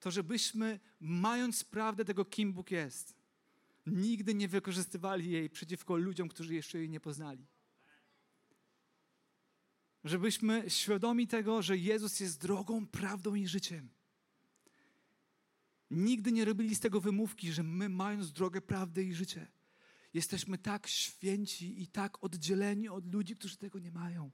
to 0.00 0.10
żebyśmy, 0.10 0.80
mając 1.00 1.64
prawdę 1.64 2.04
tego, 2.04 2.24
kim 2.24 2.52
Bóg 2.52 2.70
jest, 2.70 3.23
nigdy 3.86 4.34
nie 4.34 4.48
wykorzystywali 4.48 5.30
jej 5.30 5.50
przeciwko 5.50 5.96
ludziom, 5.96 6.28
którzy 6.28 6.54
jeszcze 6.54 6.78
jej 6.78 6.90
nie 6.90 7.00
poznali 7.00 7.46
żebyśmy 10.04 10.70
świadomi 10.70 11.26
tego, 11.26 11.62
że 11.62 11.76
Jezus 11.76 12.20
jest 12.20 12.40
drogą, 12.40 12.86
prawdą 12.86 13.34
i 13.34 13.48
życiem. 13.48 13.88
Nigdy 15.90 16.32
nie 16.32 16.44
robili 16.44 16.74
z 16.74 16.80
tego 16.80 17.00
wymówki, 17.00 17.52
że 17.52 17.62
my, 17.62 17.88
mając 17.88 18.32
drogę, 18.32 18.60
prawdę 18.60 19.02
i 19.02 19.14
życie, 19.14 19.46
jesteśmy 20.14 20.58
tak 20.58 20.86
święci 20.86 21.82
i 21.82 21.86
tak 21.86 22.24
oddzieleni 22.24 22.88
od 22.88 23.12
ludzi, 23.12 23.36
którzy 23.36 23.56
tego 23.56 23.78
nie 23.78 23.92
mają, 23.92 24.30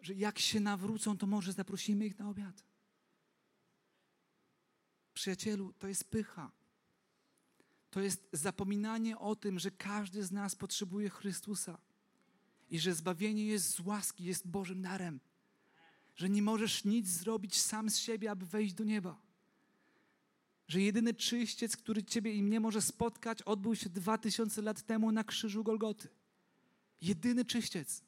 że 0.00 0.14
jak 0.14 0.38
się 0.38 0.60
nawrócą, 0.60 1.18
to 1.18 1.26
może 1.26 1.52
zaprosimy 1.52 2.06
ich 2.06 2.18
na 2.18 2.30
obiad. 2.30 2.64
Przyjacielu, 5.14 5.72
to 5.72 5.88
jest 5.88 6.10
pycha. 6.10 6.52
To 7.94 8.00
jest 8.00 8.28
zapominanie 8.32 9.18
o 9.18 9.36
tym, 9.36 9.58
że 9.58 9.70
każdy 9.70 10.24
z 10.24 10.32
nas 10.32 10.54
potrzebuje 10.54 11.10
Chrystusa 11.10 11.78
i 12.70 12.78
że 12.78 12.94
zbawienie 12.94 13.46
jest 13.46 13.70
z 13.70 13.80
łaski, 13.80 14.24
jest 14.24 14.48
Bożym 14.48 14.82
darem. 14.82 15.20
Że 16.16 16.28
nie 16.28 16.42
możesz 16.42 16.84
nic 16.84 17.08
zrobić 17.08 17.60
sam 17.60 17.90
z 17.90 17.98
siebie, 17.98 18.30
aby 18.30 18.46
wejść 18.46 18.74
do 18.74 18.84
nieba. 18.84 19.20
Że 20.68 20.80
jedyny 20.80 21.14
czyściec, 21.14 21.76
który 21.76 22.02
Ciebie 22.02 22.32
i 22.32 22.42
mnie 22.42 22.60
może 22.60 22.82
spotkać, 22.82 23.42
odbył 23.42 23.76
się 23.76 23.88
dwa 23.88 24.18
tysiące 24.18 24.62
lat 24.62 24.82
temu 24.82 25.12
na 25.12 25.24
krzyżu 25.24 25.64
Golgoty. 25.64 26.08
Jedyny 27.00 27.44
czyściec, 27.44 28.04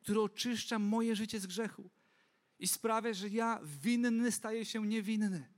który 0.00 0.20
oczyszcza 0.20 0.78
moje 0.78 1.16
życie 1.16 1.40
z 1.40 1.46
grzechu 1.46 1.90
i 2.58 2.68
sprawia, 2.68 3.12
że 3.12 3.28
ja 3.28 3.60
winny 3.64 4.32
staję 4.32 4.64
się 4.64 4.86
niewinny. 4.86 5.48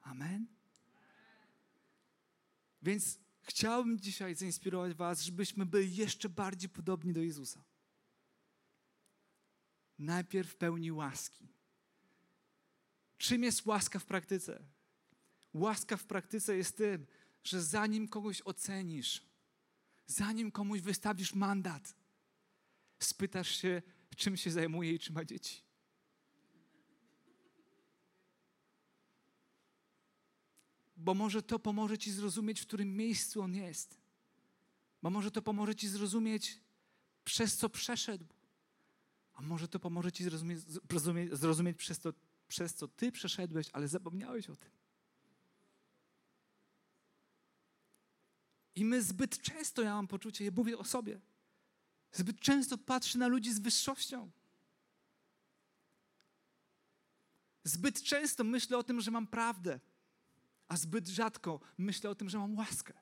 Amen. 0.00 0.61
Więc 2.82 3.18
Chciałbym 3.42 4.00
dzisiaj 4.00 4.34
zainspirować 4.34 4.94
Was, 4.94 5.22
żebyśmy 5.22 5.66
byli 5.66 5.96
jeszcze 5.96 6.28
bardziej 6.28 6.70
podobni 6.70 7.12
do 7.12 7.22
Jezusa. 7.22 7.64
Najpierw 9.98 10.50
w 10.50 10.56
pełni 10.56 10.92
łaski. 10.92 11.48
Czym 13.18 13.42
jest 13.42 13.66
łaska 13.66 13.98
w 13.98 14.04
praktyce? 14.04 14.64
Łaska 15.54 15.96
w 15.96 16.04
praktyce 16.04 16.56
jest 16.56 16.76
tym, 16.76 17.06
że 17.44 17.62
zanim 17.62 18.08
kogoś 18.08 18.42
ocenisz, 18.44 19.26
zanim 20.06 20.50
komuś 20.50 20.80
wystawisz 20.80 21.34
mandat, 21.34 21.94
spytasz 22.98 23.56
się, 23.56 23.82
czym 24.16 24.36
się 24.36 24.50
zajmuje 24.50 24.92
i 24.92 24.98
czy 24.98 25.12
ma 25.12 25.24
dzieci. 25.24 25.62
Bo 31.02 31.14
może 31.14 31.42
to 31.42 31.58
pomoże 31.58 31.98
Ci 31.98 32.12
zrozumieć, 32.12 32.60
w 32.60 32.66
którym 32.66 32.96
miejscu 32.96 33.42
On 33.42 33.54
jest. 33.54 34.00
Bo 35.02 35.10
może 35.10 35.30
to 35.30 35.42
pomoże 35.42 35.74
Ci 35.74 35.88
zrozumieć, 35.88 36.60
przez 37.24 37.56
co 37.56 37.68
przeszedł. 37.68 38.26
A 39.32 39.42
może 39.42 39.68
to 39.68 39.80
pomoże 39.80 40.12
Ci 40.12 40.24
zrozumieć, 40.24 40.60
zrozumieć, 40.60 41.32
zrozumieć 41.32 41.76
przez, 41.76 41.98
to, 41.98 42.12
przez 42.48 42.74
co 42.74 42.88
Ty 42.88 43.12
przeszedłeś, 43.12 43.70
ale 43.72 43.88
zapomniałeś 43.88 44.50
o 44.50 44.56
tym. 44.56 44.70
I 48.74 48.84
my 48.84 49.02
zbyt 49.02 49.38
często, 49.38 49.82
ja 49.82 49.94
mam 49.94 50.08
poczucie, 50.08 50.44
ja 50.44 50.50
mówię 50.56 50.78
o 50.78 50.84
sobie, 50.84 51.20
zbyt 52.12 52.40
często 52.40 52.78
patrzę 52.78 53.18
na 53.18 53.26
ludzi 53.26 53.52
z 53.54 53.58
wyższością. 53.58 54.30
Zbyt 57.64 58.02
często 58.02 58.44
myślę 58.44 58.78
o 58.78 58.82
tym, 58.82 59.00
że 59.00 59.10
mam 59.10 59.26
prawdę 59.26 59.80
a 60.72 60.76
zbyt 60.76 61.08
rzadko 61.08 61.60
myślę 61.78 62.10
o 62.10 62.14
tym, 62.14 62.28
że 62.28 62.38
mam 62.38 62.56
łaskę. 62.56 62.94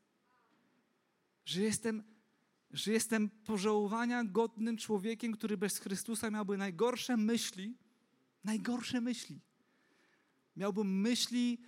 Że 1.45 1.63
jestem, 1.63 2.03
że 2.71 2.93
jestem 2.93 3.31
pożałowania 3.31 4.25
godnym 4.25 4.77
człowiekiem, 4.77 5.33
który 5.33 5.57
bez 5.57 5.79
Chrystusa 5.79 6.31
miałby 6.31 6.57
najgorsze 6.57 7.17
myśli, 7.17 7.77
najgorsze 8.45 9.01
myśli. 9.01 9.41
Miałbym 10.57 11.01
myśli, 11.01 11.59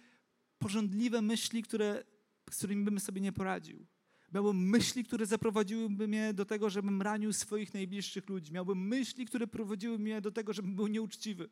porządliwe 0.59 1.23
myśli, 1.23 1.63
które, 1.63 2.05
z 2.51 2.57
którymi 2.57 2.85
bym 2.85 3.01
sobie 3.01 3.21
nie 3.21 3.33
poradził. 3.33 3.87
Miałbym 4.35 4.69
myśli, 4.69 5.05
które 5.05 5.27
zaprowadziłyby 5.27 6.09
mnie 6.09 6.35
do 6.35 6.45
tego, 6.45 6.71
żebym 6.71 7.03
ranił 7.03 7.33
swoich 7.33 7.75
najbliższych 7.75 8.29
ludzi. 8.29 8.53
Miałbym 8.53 8.89
myśli, 8.89 9.27
które 9.27 9.47
prowadziły 9.47 9.99
mnie 9.99 10.21
do 10.21 10.33
tego, 10.33 10.53
żebym 10.53 10.77
był 10.77 10.87
nieuczciwy. 10.87 11.49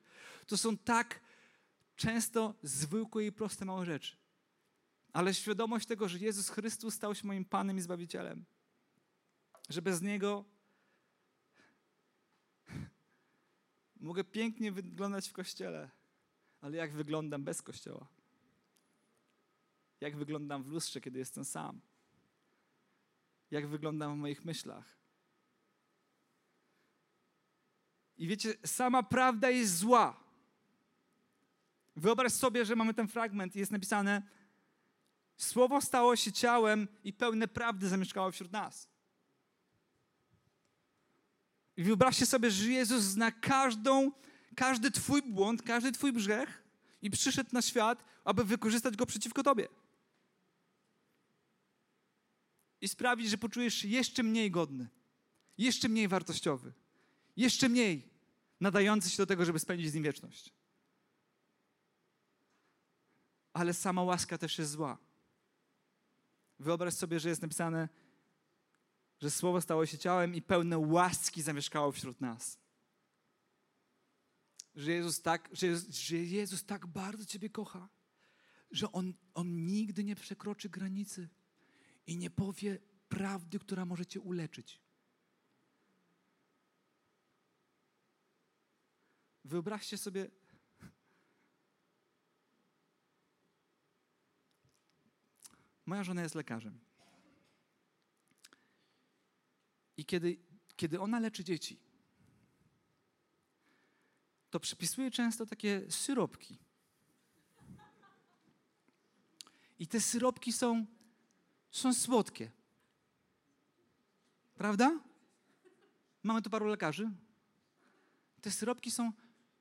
To 0.47 0.57
są 0.59 0.77
tak 0.77 1.21
często 1.97 2.55
zwykłe 2.63 3.27
i 3.27 3.33
proste 3.33 3.65
małe 3.65 3.87
rzeczy. 3.87 4.21
Ale 5.13 5.35
świadomość 5.35 5.87
tego, 5.87 6.09
że 6.09 6.19
Jezus 6.19 6.49
Chrystus 6.49 6.95
stał 6.95 7.15
się 7.15 7.27
moim 7.27 7.45
Panem 7.45 7.77
i 7.77 7.81
Zbawicielem, 7.81 8.45
że 9.69 9.83
bez 9.83 10.03
Niego 10.03 10.45
mogę 13.97 14.25
pięknie 14.25 14.73
wyglądać 14.73 15.29
w 15.29 15.33
kościele, 15.33 15.91
ale 16.61 16.77
jak 16.77 16.93
wyglądam 16.93 17.45
bez 17.45 17.63
kościoła? 17.63 18.07
Jak 20.01 20.17
wyglądam 20.17 20.63
w 20.63 20.67
lustrze, 20.67 21.01
kiedy 21.01 21.19
jestem 21.19 21.45
sam? 21.45 21.81
Jak 23.51 23.69
wyglądam 23.69 24.15
w 24.15 24.19
moich 24.19 24.45
myślach? 24.45 25.01
I 28.17 28.27
wiecie, 28.27 28.55
sama 28.65 29.03
prawda 29.03 29.51
jest 29.51 29.77
zła. 29.77 30.25
Wyobraź 31.97 32.33
sobie, 32.33 32.65
że 32.65 32.77
mamy 32.77 32.95
ten 32.95 33.09
fragment 33.09 33.57
i 33.57 33.59
jest 33.59 33.73
napisane: 33.73 34.23
Słowo 35.41 35.81
stało 35.81 36.17
się 36.17 36.33
ciałem 36.33 36.89
i 37.05 37.13
pełne 37.13 37.49
prawdy 37.49 37.89
zamieszkało 37.89 38.33
wśród 38.33 38.53
nas. 38.53 38.89
I 41.77 41.83
wyobraźcie 41.83 42.27
sobie, 42.27 42.51
że 42.51 42.71
Jezus 42.71 43.03
zna 43.03 43.31
każdą, 43.31 44.13
każdy 44.57 44.91
Twój 44.91 45.23
błąd, 45.23 45.63
każdy 45.63 45.93
Twój 45.93 46.13
grzech 46.13 46.65
i 47.03 47.11
przyszedł 47.11 47.51
na 47.53 47.63
świat, 47.63 48.05
aby 48.25 48.45
wykorzystać 48.45 48.97
go 48.97 49.07
przeciwko 49.07 49.43
Tobie. 49.43 49.69
I 52.81 52.89
sprawić, 52.89 53.31
że 53.31 53.39
poczujesz 53.39 53.75
się 53.75 53.89
jeszcze 53.89 54.23
mniej 54.23 54.51
godny, 54.51 54.89
jeszcze 55.59 55.89
mniej 55.89 56.09
wartościowy, 56.09 56.73
jeszcze 57.37 57.69
mniej 57.69 58.09
nadający 58.61 59.11
się 59.11 59.17
do 59.17 59.27
tego, 59.27 59.45
żeby 59.45 59.59
spędzić 59.59 59.91
z 59.91 59.95
nim 59.95 60.05
wieczność. 60.05 60.53
Ale 63.53 63.75
sama 63.75 64.03
łaska 64.03 64.39
też 64.39 64.59
jest 64.59 64.71
zła. 64.71 65.10
Wyobraź 66.61 66.95
sobie, 66.95 67.21
że 67.21 67.29
jest 67.29 67.43
napisane, 67.43 67.89
że 69.21 69.31
Słowo 69.31 69.61
stało 69.61 69.87
się 69.87 69.99
ciałem 69.99 70.35
i 70.35 70.43
pełne 70.43 70.79
łaski 70.79 71.43
zamieszkało 71.43 71.93
wśród 71.93 72.21
nas. 72.21 72.59
Że 74.75 74.93
Jezus 74.93 75.23
tak, 75.23 75.49
że 75.53 75.67
Jezus, 75.67 75.97
że 75.97 76.17
Jezus 76.17 76.65
tak 76.65 76.87
bardzo 76.87 77.25
Ciebie 77.25 77.51
kocha, 77.51 77.89
że 78.71 78.93
on, 78.93 79.15
on 79.35 79.67
nigdy 79.67 80.05
nie 80.05 80.17
przekroczy 80.17 80.69
granicy 80.69 81.29
i 82.07 82.17
nie 82.17 82.31
powie 82.31 82.79
prawdy, 83.09 83.59
która 83.59 83.85
może 83.85 84.07
Cię 84.07 84.21
uleczyć. 84.21 84.81
Wyobraźcie 89.45 89.99
sobie, 89.99 90.31
moja 95.91 96.05
żona 96.05 96.23
jest 96.23 96.35
lekarzem. 96.35 96.79
I 99.97 100.05
kiedy, 100.05 100.39
kiedy 100.77 101.01
ona 101.01 101.21
leczy 101.21 101.45
dzieci, 101.45 101.81
to 104.51 104.61
przypisuje 104.61 105.11
często 105.11 105.47
takie 105.47 105.91
syropki. 105.91 106.59
I 109.79 109.87
te 109.87 110.01
syropki 110.01 110.53
są, 110.53 110.87
są 111.71 111.95
słodkie. 111.95 112.51
Prawda? 114.55 115.01
Mamy 116.23 116.43
tu 116.43 116.51
paru 116.51 116.67
lekarzy. 116.67 117.11
Te 118.41 118.51
syropki 118.51 118.91
są 118.91 119.13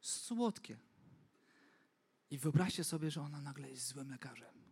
słodkie. 0.01 0.77
I 2.31 2.37
wyobraźcie 2.37 2.83
sobie, 2.83 3.11
że 3.11 3.21
ona 3.21 3.41
nagle 3.41 3.69
jest 3.69 3.87
złym 3.87 4.09
lekarzem. 4.09 4.68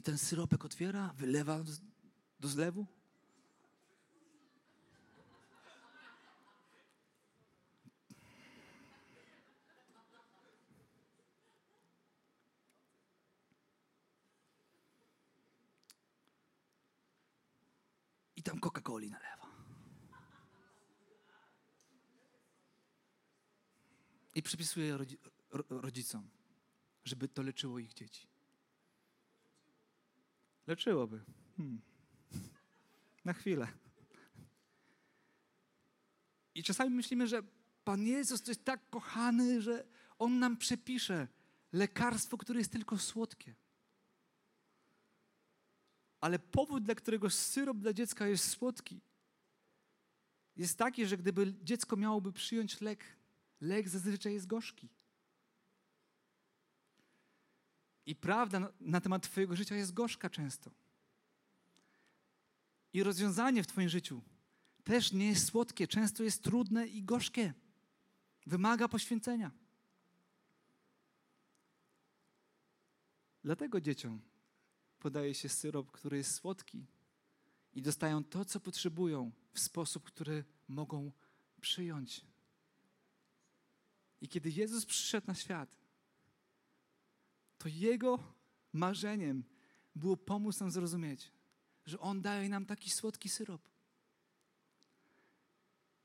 I 0.00 0.02
ten 0.02 0.18
syropek 0.18 0.64
otwiera, 0.64 1.14
wylewa 1.16 1.64
do 2.40 2.48
zlewu 2.48 2.86
i 18.36 18.42
tam 18.42 18.60
Coca-Coli 18.60 19.10
nalewa. 19.10 19.46
I 24.34 24.42
przypisuje 24.42 24.98
rodzicom, 25.70 26.30
żeby 27.04 27.28
to 27.28 27.42
leczyło 27.42 27.78
ich 27.78 27.94
dzieci. 27.94 28.29
Leczyłoby. 30.66 31.20
Hmm. 31.56 31.80
Na 33.24 33.32
chwilę. 33.32 33.68
I 36.54 36.62
czasami 36.62 36.90
myślimy, 36.90 37.26
że 37.26 37.42
Pan 37.84 38.02
Jezus 38.02 38.42
to 38.42 38.50
jest 38.50 38.64
tak 38.64 38.90
kochany, 38.90 39.62
że 39.62 39.86
On 40.18 40.38
nam 40.38 40.56
przepisze 40.56 41.28
lekarstwo, 41.72 42.38
które 42.38 42.58
jest 42.58 42.72
tylko 42.72 42.98
słodkie. 42.98 43.54
Ale 46.20 46.38
powód, 46.38 46.82
dla 46.82 46.94
którego 46.94 47.30
syrop 47.30 47.76
dla 47.76 47.92
dziecka 47.92 48.26
jest 48.26 48.50
słodki, 48.50 49.00
jest 50.56 50.78
taki, 50.78 51.06
że 51.06 51.16
gdyby 51.16 51.54
dziecko 51.62 51.96
miałoby 51.96 52.32
przyjąć 52.32 52.80
lek, 52.80 53.04
lek 53.60 53.88
zazwyczaj 53.88 54.32
jest 54.32 54.46
gorzki. 54.46 54.88
I 58.06 58.16
prawda 58.16 58.72
na, 58.80 59.00
temat 59.00 59.22
Twojego 59.22 59.56
życia 59.56 59.76
jest 59.76 59.92
gorzka 59.92 60.30
często. 60.30 60.70
I 62.92 63.02
rozwiązanie 63.02 63.62
w 63.62 63.66
Twoim 63.66 63.88
życiu 63.88 64.22
też 64.84 65.12
nie 65.12 65.26
jest 65.26 65.46
słodkie, 65.46 65.88
często 65.88 66.22
jest 66.22 66.42
trudne 66.44 66.86
i 66.86 67.02
gorzkie. 67.02 67.54
Wymaga 68.46 68.88
poświęcenia. 68.88 69.50
Dlatego 73.44 73.80
dzieciom 73.80 74.20
podaje 74.98 75.34
się 75.34 75.48
syrop, 75.48 75.90
który 75.90 76.16
jest 76.16 76.34
słodki 76.34 76.86
i 77.74 77.82
dostają 77.82 78.24
to, 78.24 78.44
co 78.44 78.60
potrzebują 78.60 79.32
w 79.52 79.60
sposób, 79.60 80.04
który 80.04 80.44
mogą 80.68 81.12
przyjąć. 81.60 82.26
I 84.20 84.28
kiedy 84.28 84.50
Jezus 84.50 84.86
przyszedł 84.86 85.26
na 85.26 85.34
świat, 85.34 85.79
to 87.60 87.68
Jego 87.68 88.18
marzeniem 88.72 89.44
było 89.94 90.16
pomóc 90.16 90.60
nam 90.60 90.70
zrozumieć, 90.70 91.32
że 91.86 92.00
On 92.00 92.22
daje 92.22 92.48
nam 92.48 92.66
taki 92.66 92.90
słodki 92.90 93.28
syrop. 93.28 93.62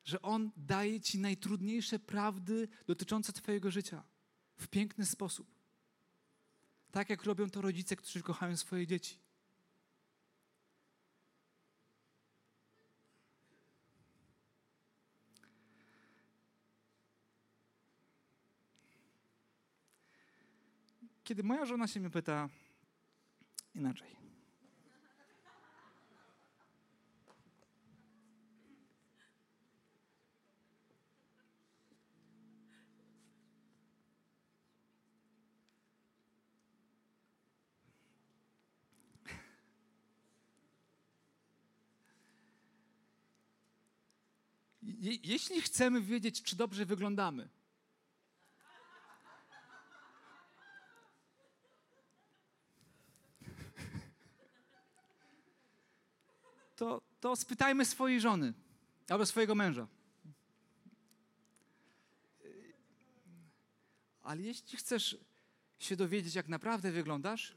Że 0.03 0.21
On 0.21 0.51
daje 0.57 1.01
Ci 1.01 1.19
najtrudniejsze 1.19 1.99
prawdy 1.99 2.67
dotyczące 2.87 3.33
Twojego 3.33 3.71
życia 3.71 4.03
w 4.57 4.67
piękny 4.67 5.05
sposób. 5.05 5.47
Tak 6.91 7.09
jak 7.09 7.23
robią 7.23 7.49
to 7.49 7.61
rodzice, 7.61 7.95
którzy 7.95 8.21
kochają 8.21 8.57
swoje 8.57 8.87
dzieci. 8.87 9.24
Kiedy 21.25 21.43
moja 21.43 21.65
żona 21.65 21.87
się 21.87 21.99
mnie 21.99 22.09
pyta 22.09 22.49
inaczej. 23.75 24.15
je, 44.81 45.17
jeśli 45.23 45.61
chcemy 45.61 46.01
wiedzieć, 46.01 46.43
czy 46.43 46.55
dobrze 46.55 46.85
wyglądamy, 46.85 47.49
to, 56.75 57.01
to 57.19 57.35
spytajmy 57.35 57.85
swojej 57.85 58.21
żony 58.21 58.53
albo 59.09 59.25
swojego 59.25 59.55
męża. 59.55 59.87
Ale 64.21 64.41
jeśli 64.41 64.77
chcesz 64.77 65.17
się 65.79 65.95
dowiedzieć, 65.95 66.35
jak 66.35 66.47
naprawdę 66.47 66.91
wyglądasz, 66.91 67.55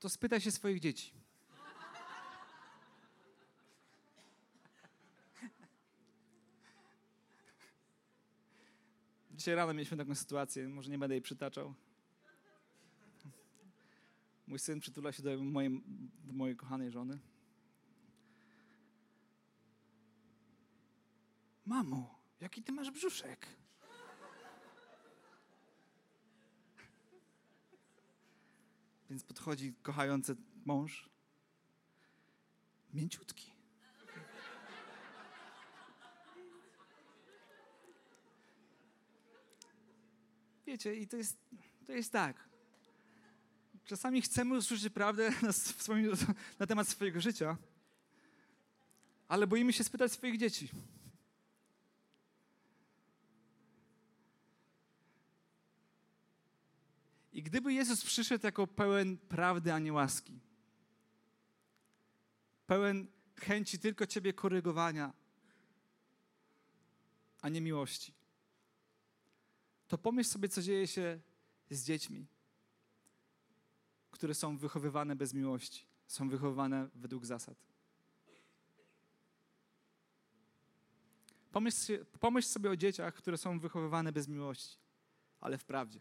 to 0.00 0.08
spytaj 0.08 0.40
się 0.40 0.50
swoich 0.50 0.80
dzieci. 0.80 1.12
Dzisiaj 9.30 9.54
rano 9.54 9.74
mieliśmy 9.74 9.96
taką 9.96 10.14
sytuację, 10.14 10.68
może 10.68 10.90
nie 10.90 10.98
będę 10.98 11.14
jej 11.14 11.22
przytaczał. 11.22 11.74
Mój 14.52 14.58
syn 14.58 14.80
przytula 14.80 15.12
się 15.12 15.22
do 15.22 15.44
mojej, 15.44 15.82
do 16.24 16.32
mojej 16.32 16.56
kochanej 16.56 16.90
żony. 16.90 17.18
Mamo, 21.66 22.22
jaki 22.40 22.62
ty 22.62 22.72
masz 22.72 22.90
brzuszek? 22.90 23.46
Więc 29.10 29.24
podchodzi 29.24 29.74
kochający 29.82 30.36
mąż. 30.64 31.10
Mięciutki. 32.94 33.52
Wiecie, 40.66 40.96
i 40.96 41.08
to 41.08 41.16
jest, 41.16 41.38
to 41.86 41.92
jest 41.92 42.12
tak. 42.12 42.51
Czasami 43.84 44.22
chcemy 44.22 44.56
usłyszeć 44.56 44.92
prawdę 44.92 45.32
na, 45.42 45.52
swoim, 45.52 46.12
na 46.58 46.66
temat 46.66 46.88
swojego 46.88 47.20
życia, 47.20 47.56
ale 49.28 49.46
boimy 49.46 49.72
się 49.72 49.84
spytać 49.84 50.12
swoich 50.12 50.38
dzieci. 50.38 50.68
I 57.32 57.42
gdyby 57.42 57.72
Jezus 57.72 58.04
przyszedł 58.04 58.46
jako 58.46 58.66
pełen 58.66 59.18
prawdy, 59.18 59.72
a 59.72 59.78
nie 59.78 59.92
łaski, 59.92 60.40
pełen 62.66 63.06
chęci 63.36 63.78
tylko 63.78 64.06
Ciebie 64.06 64.32
korygowania, 64.32 65.12
a 67.40 67.48
nie 67.48 67.60
miłości, 67.60 68.14
to 69.88 69.98
pomyśl 69.98 70.30
sobie, 70.30 70.48
co 70.48 70.62
dzieje 70.62 70.86
się 70.86 71.20
z 71.70 71.84
dziećmi, 71.84 72.26
które 74.22 74.34
są 74.34 74.56
wychowywane 74.56 75.16
bez 75.16 75.34
miłości, 75.34 75.86
są 76.06 76.28
wychowywane 76.28 76.88
według 76.94 77.26
zasad. 77.26 77.56
Pomyśl, 81.52 82.04
pomyśl 82.20 82.48
sobie 82.48 82.70
o 82.70 82.76
dzieciach, 82.76 83.14
które 83.14 83.38
są 83.38 83.60
wychowywane 83.60 84.12
bez 84.12 84.28
miłości, 84.28 84.78
ale 85.40 85.58
w 85.58 85.64
prawdzie. 85.64 86.00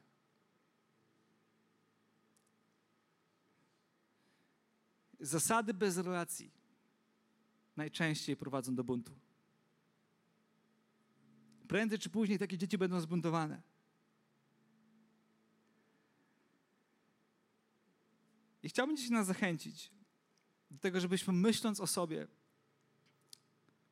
Zasady 5.19 5.73
bez 5.73 5.97
relacji 5.97 6.51
najczęściej 7.75 8.38
prowadzą 8.38 8.75
do 8.75 8.84
buntu. 8.84 9.12
Prędzej 11.67 11.99
czy 11.99 12.10
później 12.10 12.39
takie 12.39 12.57
dzieci 12.57 12.77
będą 12.77 13.01
zbuntowane. 13.01 13.62
I 18.63 18.69
chciałbym 18.69 18.97
dzisiaj 18.97 19.12
nas 19.12 19.28
zachęcić 19.28 19.91
do 20.71 20.80
tego, 20.80 21.00
żebyśmy 21.00 21.34
myśląc 21.34 21.80
o 21.80 21.88
sobie, 21.88 22.28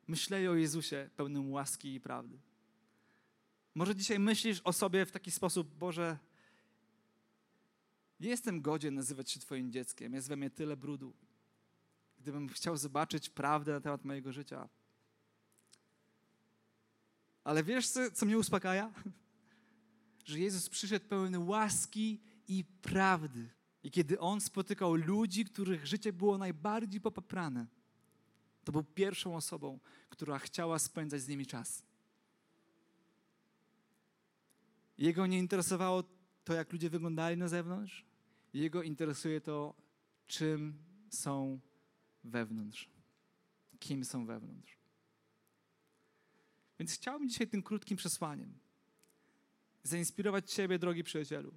myśleli 0.06 0.48
o 0.48 0.54
Jezusie 0.54 1.10
pełnym 1.16 1.52
łaski 1.52 1.94
i 1.94 2.00
prawdy. 2.00 2.38
Może 3.74 3.96
dzisiaj 3.96 4.18
myślisz 4.18 4.60
o 4.64 4.72
sobie 4.72 5.06
w 5.06 5.10
taki 5.10 5.30
sposób, 5.30 5.74
Boże, 5.74 6.18
nie 8.20 8.28
jestem 8.28 8.60
godzien 8.60 8.94
nazywać 8.94 9.30
się 9.30 9.40
Twoim 9.40 9.72
dzieckiem, 9.72 10.14
jest 10.14 10.28
we 10.28 10.36
mnie 10.36 10.50
tyle 10.50 10.76
brudu. 10.76 11.14
Gdybym 12.18 12.48
chciał 12.48 12.76
zobaczyć 12.76 13.30
prawdę 13.30 13.72
na 13.72 13.80
temat 13.80 14.04
mojego 14.04 14.32
życia. 14.32 14.68
Ale 17.44 17.64
wiesz, 17.64 17.88
co, 17.88 18.10
co 18.10 18.26
mnie 18.26 18.38
uspokaja? 18.38 18.92
Że 20.24 20.38
Jezus 20.38 20.68
przyszedł 20.68 21.08
pełen 21.08 21.38
łaski 21.38 22.20
i 22.48 22.64
prawdy. 22.64 23.48
I 23.82 23.90
kiedy 23.90 24.20
On 24.20 24.40
spotykał 24.40 24.94
ludzi, 24.94 25.44
których 25.44 25.86
życie 25.86 26.12
było 26.12 26.38
najbardziej 26.38 27.00
popaprane, 27.00 27.66
to 28.64 28.72
był 28.72 28.84
pierwszą 28.84 29.36
osobą, 29.36 29.78
która 30.08 30.38
chciała 30.38 30.78
spędzać 30.78 31.20
z 31.20 31.28
nimi 31.28 31.46
czas. 31.46 31.82
Jego 34.98 35.26
nie 35.26 35.38
interesowało 35.38 36.04
to, 36.44 36.54
jak 36.54 36.72
ludzie 36.72 36.90
wyglądali 36.90 37.36
na 37.36 37.48
zewnątrz. 37.48 38.04
Jego 38.54 38.82
interesuje 38.82 39.40
to, 39.40 39.74
czym 40.26 40.78
są 41.10 41.60
wewnątrz. 42.24 42.88
Kim 43.78 44.04
są 44.04 44.26
wewnątrz. 44.26 44.78
Więc 46.78 46.92
chciałbym 46.92 47.28
dzisiaj 47.28 47.48
tym 47.48 47.62
krótkim 47.62 47.96
przesłaniem 47.96 48.58
zainspirować 49.82 50.52
Ciebie, 50.52 50.78
drogi 50.78 51.04
przyjacielu 51.04 51.54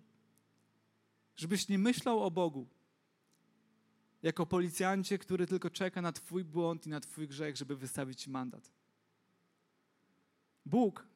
Żebyś 1.35 1.67
nie 1.67 1.79
myślał 1.79 2.23
o 2.23 2.31
Bogu 2.31 2.67
jako 4.23 4.45
policjancie, 4.45 5.17
który 5.17 5.47
tylko 5.47 5.69
czeka 5.69 6.01
na 6.01 6.11
Twój 6.11 6.43
błąd 6.43 6.87
i 6.87 6.89
na 6.89 6.99
Twój 6.99 7.27
grzech, 7.27 7.55
żeby 7.57 7.75
wystawić 7.75 8.21
Ci 8.21 8.29
mandat. 8.29 8.71
Bóg 10.65 11.07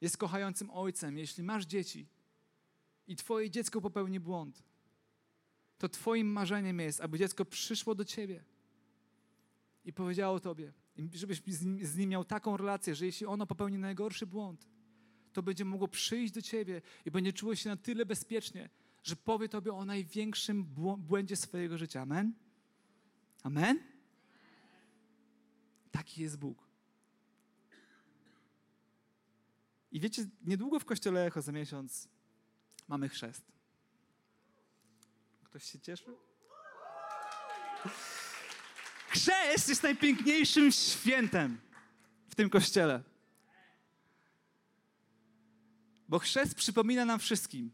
jest 0.00 0.16
kochającym 0.16 0.70
ojcem. 0.70 1.18
Jeśli 1.18 1.42
masz 1.42 1.66
dzieci 1.66 2.06
i 3.06 3.16
Twoje 3.16 3.50
dziecko 3.50 3.80
popełni 3.80 4.20
błąd, 4.20 4.62
to 5.78 5.88
Twoim 5.88 6.26
marzeniem 6.26 6.80
jest, 6.80 7.00
aby 7.00 7.18
dziecko 7.18 7.44
przyszło 7.44 7.94
do 7.94 8.04
Ciebie 8.04 8.44
i 9.84 9.92
powiedziało 9.92 10.40
Tobie, 10.40 10.72
żebyś 11.12 11.42
z 11.82 11.96
nim 11.96 12.10
miał 12.10 12.24
taką 12.24 12.56
relację, 12.56 12.94
że 12.94 13.06
jeśli 13.06 13.26
ono 13.26 13.46
popełni 13.46 13.78
najgorszy 13.78 14.26
błąd, 14.26 14.68
to 15.32 15.42
będzie 15.42 15.64
mogło 15.64 15.88
przyjść 15.88 16.32
do 16.32 16.42
Ciebie 16.42 16.82
i 17.04 17.10
będzie 17.10 17.32
czuło 17.32 17.54
się 17.54 17.70
na 17.70 17.76
tyle 17.76 18.06
bezpiecznie, 18.06 18.70
że 19.02 19.16
powie 19.16 19.48
Tobie 19.48 19.74
o 19.74 19.84
największym 19.84 20.64
błędzie 20.98 21.36
swojego 21.36 21.78
życia. 21.78 22.02
Amen? 22.02 22.32
Amen? 23.42 23.82
Taki 25.90 26.22
jest 26.22 26.38
Bóg. 26.38 26.58
I 29.92 30.00
wiecie, 30.00 30.26
niedługo 30.44 30.80
w 30.80 30.84
kościele 30.84 31.26
Echo 31.26 31.42
za 31.42 31.52
miesiąc 31.52 32.08
mamy 32.88 33.08
chrzest. 33.08 33.42
Ktoś 35.44 35.64
się 35.64 35.80
cieszy? 35.80 36.16
Chrzest 39.08 39.68
jest 39.68 39.82
najpiękniejszym 39.82 40.72
świętem 40.72 41.60
w 42.28 42.34
tym 42.34 42.50
kościele. 42.50 43.02
Bo 46.08 46.18
chrzest 46.18 46.54
przypomina 46.54 47.04
nam 47.04 47.18
wszystkim, 47.18 47.70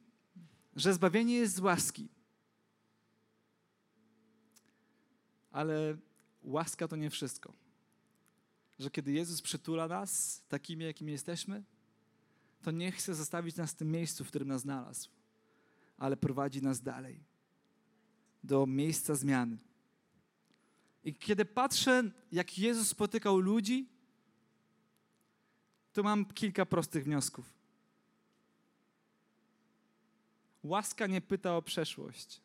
że 0.79 0.95
zbawienie 0.95 1.35
jest 1.35 1.55
z 1.55 1.61
łaski. 1.61 2.09
Ale 5.51 5.97
łaska 6.43 6.89
to 6.89 6.97
nie 6.97 7.11
wszystko. 7.11 7.53
Że 8.79 8.91
kiedy 8.91 9.13
Jezus 9.13 9.43
przytula 9.43 9.89
nas 9.89 10.43
takimi, 10.49 10.85
jakimi 10.85 11.13
jesteśmy, 11.13 11.65
to 12.63 12.71
nie 12.71 12.93
chce 12.93 13.15
zostawić 13.15 13.57
nas 13.57 13.71
w 13.71 13.75
tym 13.75 13.91
miejscu, 13.91 14.25
w 14.25 14.29
którym 14.29 14.49
nas 14.49 14.63
znalazł, 14.63 15.11
ale 15.97 16.17
prowadzi 16.17 16.63
nas 16.63 16.83
dalej 16.83 17.25
do 18.45 18.67
miejsca 18.67 19.15
zmiany. 19.15 19.59
I 21.05 21.15
kiedy 21.15 21.45
patrzę, 21.45 22.11
jak 22.33 22.59
Jezus 22.59 22.89
spotykał 22.89 23.39
ludzi, 23.39 23.89
to 25.93 26.03
mam 26.03 26.25
kilka 26.25 26.67
prostych 26.67 27.05
wniosków. 27.05 27.58
Łaska 30.69 31.07
nie 31.07 31.21
pyta 31.21 31.57
o 31.57 31.63
przeszłość. 31.63 32.41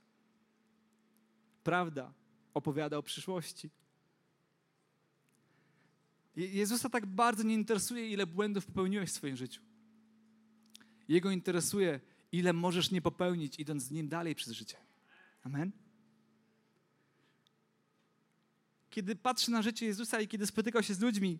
Prawda 1.63 2.13
opowiada 2.53 2.97
o 2.97 3.03
przyszłości. 3.03 3.69
Jezusa 6.35 6.89
tak 6.89 7.05
bardzo 7.05 7.43
nie 7.43 7.53
interesuje, 7.53 8.09
ile 8.09 8.27
błędów 8.27 8.65
popełniłeś 8.65 9.09
w 9.09 9.13
swoim 9.13 9.37
życiu. 9.37 9.61
Jego 11.07 11.31
interesuje, 11.31 11.99
ile 12.31 12.53
możesz 12.53 12.91
nie 12.91 13.01
popełnić, 13.01 13.59
idąc 13.59 13.83
z 13.83 13.91
Nim 13.91 14.07
dalej 14.07 14.35
przez 14.35 14.53
życie. 14.53 14.77
Amen? 15.43 15.71
Kiedy 18.89 19.15
patrzę 19.15 19.51
na 19.51 19.61
życie 19.61 19.85
Jezusa 19.85 20.21
i 20.21 20.27
kiedy 20.27 20.47
spotykał 20.47 20.83
się 20.83 20.93
z 20.93 20.99
ludźmi, 20.99 21.39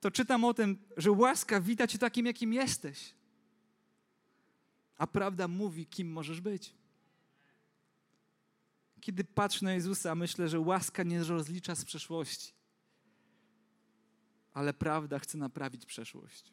to 0.00 0.10
czytam 0.10 0.44
o 0.44 0.54
tym, 0.54 0.78
że 0.96 1.12
łaska 1.12 1.60
wita 1.60 1.86
cię 1.86 1.98
takim, 1.98 2.26
jakim 2.26 2.52
jesteś 2.52 3.14
a 4.98 5.06
prawda 5.06 5.48
mówi, 5.48 5.86
kim 5.86 6.12
możesz 6.12 6.40
być. 6.40 6.74
Kiedy 9.00 9.24
patrzę 9.24 9.64
na 9.64 9.74
Jezusa, 9.74 10.14
myślę, 10.14 10.48
że 10.48 10.60
łaska 10.60 11.02
nie 11.02 11.24
rozlicza 11.24 11.74
z 11.74 11.84
przeszłości, 11.84 12.54
ale 14.52 14.74
prawda 14.74 15.18
chce 15.18 15.38
naprawić 15.38 15.86
przeszłość. 15.86 16.52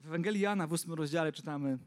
W 0.00 0.06
Ewangelii 0.06 0.40
Jana 0.40 0.66
w 0.66 0.72
ósmym 0.72 0.94
rozdziale 0.94 1.32
czytamy, 1.32 1.78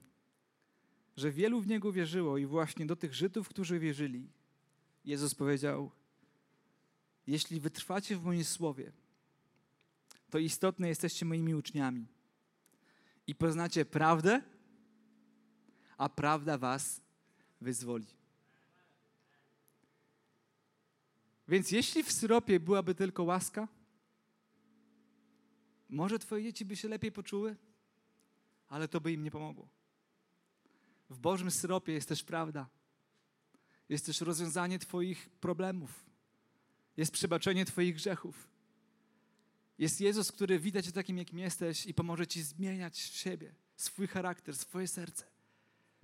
że 1.17 1.32
wielu 1.32 1.62
w 1.62 1.67
Niego 1.67 1.91
wierzyło 1.91 2.38
i 2.38 2.45
właśnie 2.45 2.86
do 2.86 2.95
tych 2.95 3.13
Żydów, 3.13 3.50
którzy 3.50 3.80
wierzyli, 3.80 4.30
Jezus 5.08 5.36
powiedział, 5.36 5.91
jeśli 7.28 7.60
wytrwacie 7.60 8.17
w 8.17 8.24
moim 8.24 8.43
słowie, 8.43 8.91
to 10.30 10.38
istotne 10.38 10.88
jesteście 10.88 11.26
moimi 11.26 11.56
uczniami 11.56 12.08
i 13.28 13.36
poznacie 13.36 13.86
prawdę, 13.86 14.41
a 15.98 16.10
prawda 16.10 16.58
was 16.58 17.02
wyzwoli. 17.62 18.08
Więc 21.48 21.72
jeśli 21.72 22.04
w 22.04 22.12
syropie 22.12 22.60
byłaby 22.60 22.96
tylko 22.96 23.24
łaska, 23.24 23.67
może 25.89 26.20
twoje 26.20 26.43
dzieci 26.43 26.65
by 26.65 26.76
się 26.76 26.88
lepiej 26.88 27.12
poczuły, 27.12 27.56
ale 28.67 28.88
to 28.88 29.02
by 29.02 29.12
im 29.12 29.24
nie 29.24 29.32
pomogło. 29.32 29.67
W 31.10 31.20
Bożym 31.20 31.52
syropie 31.52 31.93
jest 31.93 32.10
też 32.10 32.24
prawda. 32.24 32.77
Jest 33.89 34.06
też 34.06 34.21
rozwiązanie 34.21 34.80
Twoich 34.80 35.30
problemów. 35.30 36.06
Jest 36.97 37.12
przebaczenie 37.12 37.65
Twoich 37.65 37.95
grzechów. 37.95 38.47
Jest 39.78 40.02
Jezus, 40.02 40.32
który 40.32 40.60
widać 40.60 40.86
Cię 40.86 40.91
takim, 40.91 41.17
jakim 41.17 41.39
jesteś 41.39 41.86
i 41.86 41.93
pomoże 41.93 42.28
Ci 42.28 42.43
zmieniać 42.43 42.97
siebie, 42.97 43.56
swój 43.76 44.08
charakter, 44.08 44.56
swoje 44.56 44.88
serce. 44.88 45.26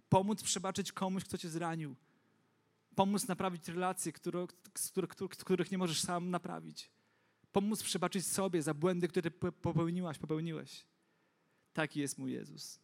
Pomóc 0.09 0.43
przebaczyć 0.43 0.91
komuś, 0.91 1.23
kto 1.23 1.37
Cię 1.37 1.49
zranił. 1.49 1.95
Pomóc 2.95 3.27
naprawić 3.27 3.67
relacje, 3.67 4.11
które, 4.11 4.47
których 5.39 5.71
nie 5.71 5.77
możesz 5.77 6.01
sam 6.01 6.29
naprawić. 6.29 6.91
Pomóc 7.51 7.83
przebaczyć 7.83 8.27
sobie 8.27 8.61
za 8.61 8.73
błędy, 8.73 9.07
które 9.07 9.31
popełniłaś, 9.31 10.17
popełniłeś. 10.17 10.85
Taki 11.73 11.99
jest 11.99 12.17
mój 12.17 12.31
Jezus. 12.31 12.79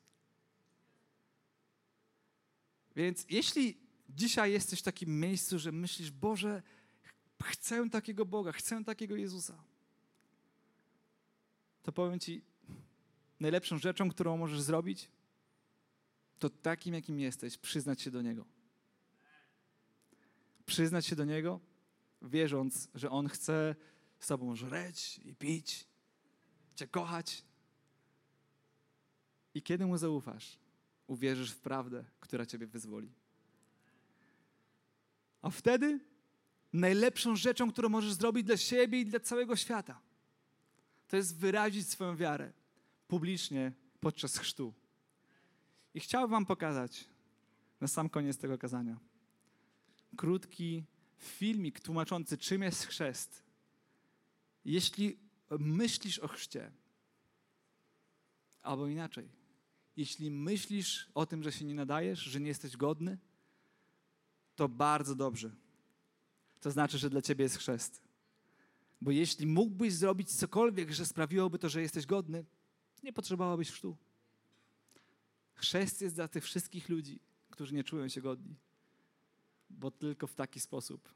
Więc 2.95 3.25
jeśli 3.29 3.88
dzisiaj 4.09 4.51
jesteś 4.51 4.79
w 4.79 4.83
takim 4.83 5.19
miejscu, 5.19 5.59
że 5.59 5.71
myślisz, 5.71 6.11
Boże, 6.11 6.61
chcę 7.43 7.89
takiego 7.89 8.25
Boga, 8.25 8.51
chcę 8.51 8.83
takiego 8.83 9.15
Jezusa, 9.15 9.63
to 11.83 11.91
powiem 11.91 12.19
Ci, 12.19 12.41
najlepszą 13.39 13.77
rzeczą, 13.77 14.09
którą 14.09 14.37
możesz 14.37 14.61
zrobić, 14.61 15.09
to 16.39 16.49
takim, 16.49 16.93
jakim 16.93 17.19
jesteś, 17.19 17.57
przyznać 17.57 18.01
się 18.01 18.11
do 18.11 18.21
Niego. 18.21 18.45
Przyznać 20.65 21.05
się 21.05 21.15
do 21.15 21.25
Niego, 21.25 21.59
wierząc, 22.21 22.87
że 22.95 23.09
On 23.09 23.27
chce 23.27 23.75
z 24.19 24.27
Tobą 24.27 24.55
żreć 24.55 25.19
i 25.25 25.35
pić, 25.35 25.87
Cię 26.75 26.87
kochać. 26.87 27.43
I 29.53 29.61
kiedy 29.61 29.85
Mu 29.85 29.97
zaufasz, 29.97 30.57
uwierzysz 31.07 31.51
w 31.51 31.59
prawdę, 31.59 32.05
która 32.19 32.45
Ciebie 32.45 32.67
wyzwoli. 32.67 33.11
A 35.41 35.49
wtedy 35.49 35.99
najlepszą 36.73 37.35
rzeczą, 37.35 37.71
którą 37.71 37.89
możesz 37.89 38.13
zrobić 38.13 38.45
dla 38.45 38.57
siebie 38.57 38.99
i 38.99 39.05
dla 39.05 39.19
całego 39.19 39.55
świata, 39.55 40.01
to 41.07 41.17
jest 41.17 41.37
wyrazić 41.37 41.89
swoją 41.89 42.15
wiarę 42.15 42.53
publicznie 43.07 43.71
podczas 43.99 44.37
chrztu. 44.37 44.73
I 45.93 45.99
chciałbym 45.99 46.31
Wam 46.31 46.45
pokazać 46.45 47.05
na 47.81 47.87
sam 47.87 48.09
koniec 48.09 48.37
tego 48.37 48.57
kazania 48.57 48.97
krótki 50.17 50.83
filmik 51.17 51.79
tłumaczący, 51.79 52.37
czym 52.37 52.61
jest 52.61 52.85
chrzest. 52.85 53.43
Jeśli 54.65 55.17
myślisz 55.59 56.19
o 56.19 56.27
chrzcie, 56.27 56.71
albo 58.61 58.87
inaczej, 58.87 59.29
jeśli 59.97 60.31
myślisz 60.31 61.09
o 61.13 61.25
tym, 61.25 61.43
że 61.43 61.51
się 61.51 61.65
nie 61.65 61.75
nadajesz, 61.75 62.19
że 62.19 62.39
nie 62.39 62.47
jesteś 62.47 62.77
godny, 62.77 63.17
to 64.59 64.69
bardzo 64.69 65.15
dobrze. 65.15 65.51
To 66.61 66.71
znaczy, 66.71 66.97
że 66.97 67.09
dla 67.09 67.21
ciebie 67.21 67.43
jest 67.43 67.57
chrzest. 67.57 68.01
Bo 69.01 69.11
jeśli 69.11 69.47
mógłbyś 69.47 69.93
zrobić 69.93 70.31
cokolwiek, 70.31 70.91
że 70.91 71.05
sprawiłoby 71.05 71.59
to, 71.59 71.69
że 71.69 71.81
jesteś 71.81 72.05
godny, 72.05 72.45
nie 73.03 73.13
potrzebowałbyś 73.13 73.71
chrztu. 73.71 73.97
Chrzest 75.53 76.01
jest 76.01 76.15
dla 76.15 76.27
tych 76.27 76.43
wszystkich 76.43 76.89
ludzi, 76.89 77.19
którzy 77.49 77.75
nie 77.75 77.83
czują 77.83 78.07
się 78.07 78.21
godni. 78.21 78.55
Bo 79.69 79.91
tylko 79.91 80.27
w 80.27 80.35
taki 80.35 80.59
sposób 80.59 81.13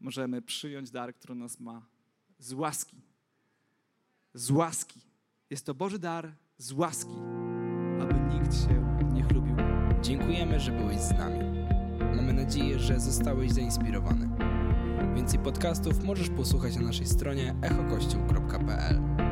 możemy 0.00 0.42
przyjąć 0.42 0.90
dar, 0.90 1.14
który 1.14 1.34
nas 1.34 1.60
ma 1.60 1.86
z 2.38 2.52
łaski. 2.52 2.96
Z 4.34 4.50
łaski. 4.50 5.00
Jest 5.50 5.66
to 5.66 5.74
Boży 5.74 5.98
dar 5.98 6.34
z 6.58 6.72
łaski, 6.72 7.16
aby 8.00 8.14
nikt 8.34 8.54
się 8.54 9.04
nie 9.12 9.22
chlubił. 9.22 9.56
Dziękujemy, 10.02 10.60
że 10.60 10.72
byłeś 10.72 11.00
z 11.00 11.10
nami. 11.10 11.73
Mamy 12.24 12.42
nadzieję, 12.42 12.78
że 12.78 13.00
zostałeś 13.00 13.52
zainspirowany. 13.52 14.28
Więcej 15.14 15.38
podcastów 15.38 16.04
możesz 16.04 16.28
posłuchać 16.28 16.76
na 16.76 16.82
naszej 16.82 17.06
stronie 17.06 17.54
echokościół.pl. 17.62 19.23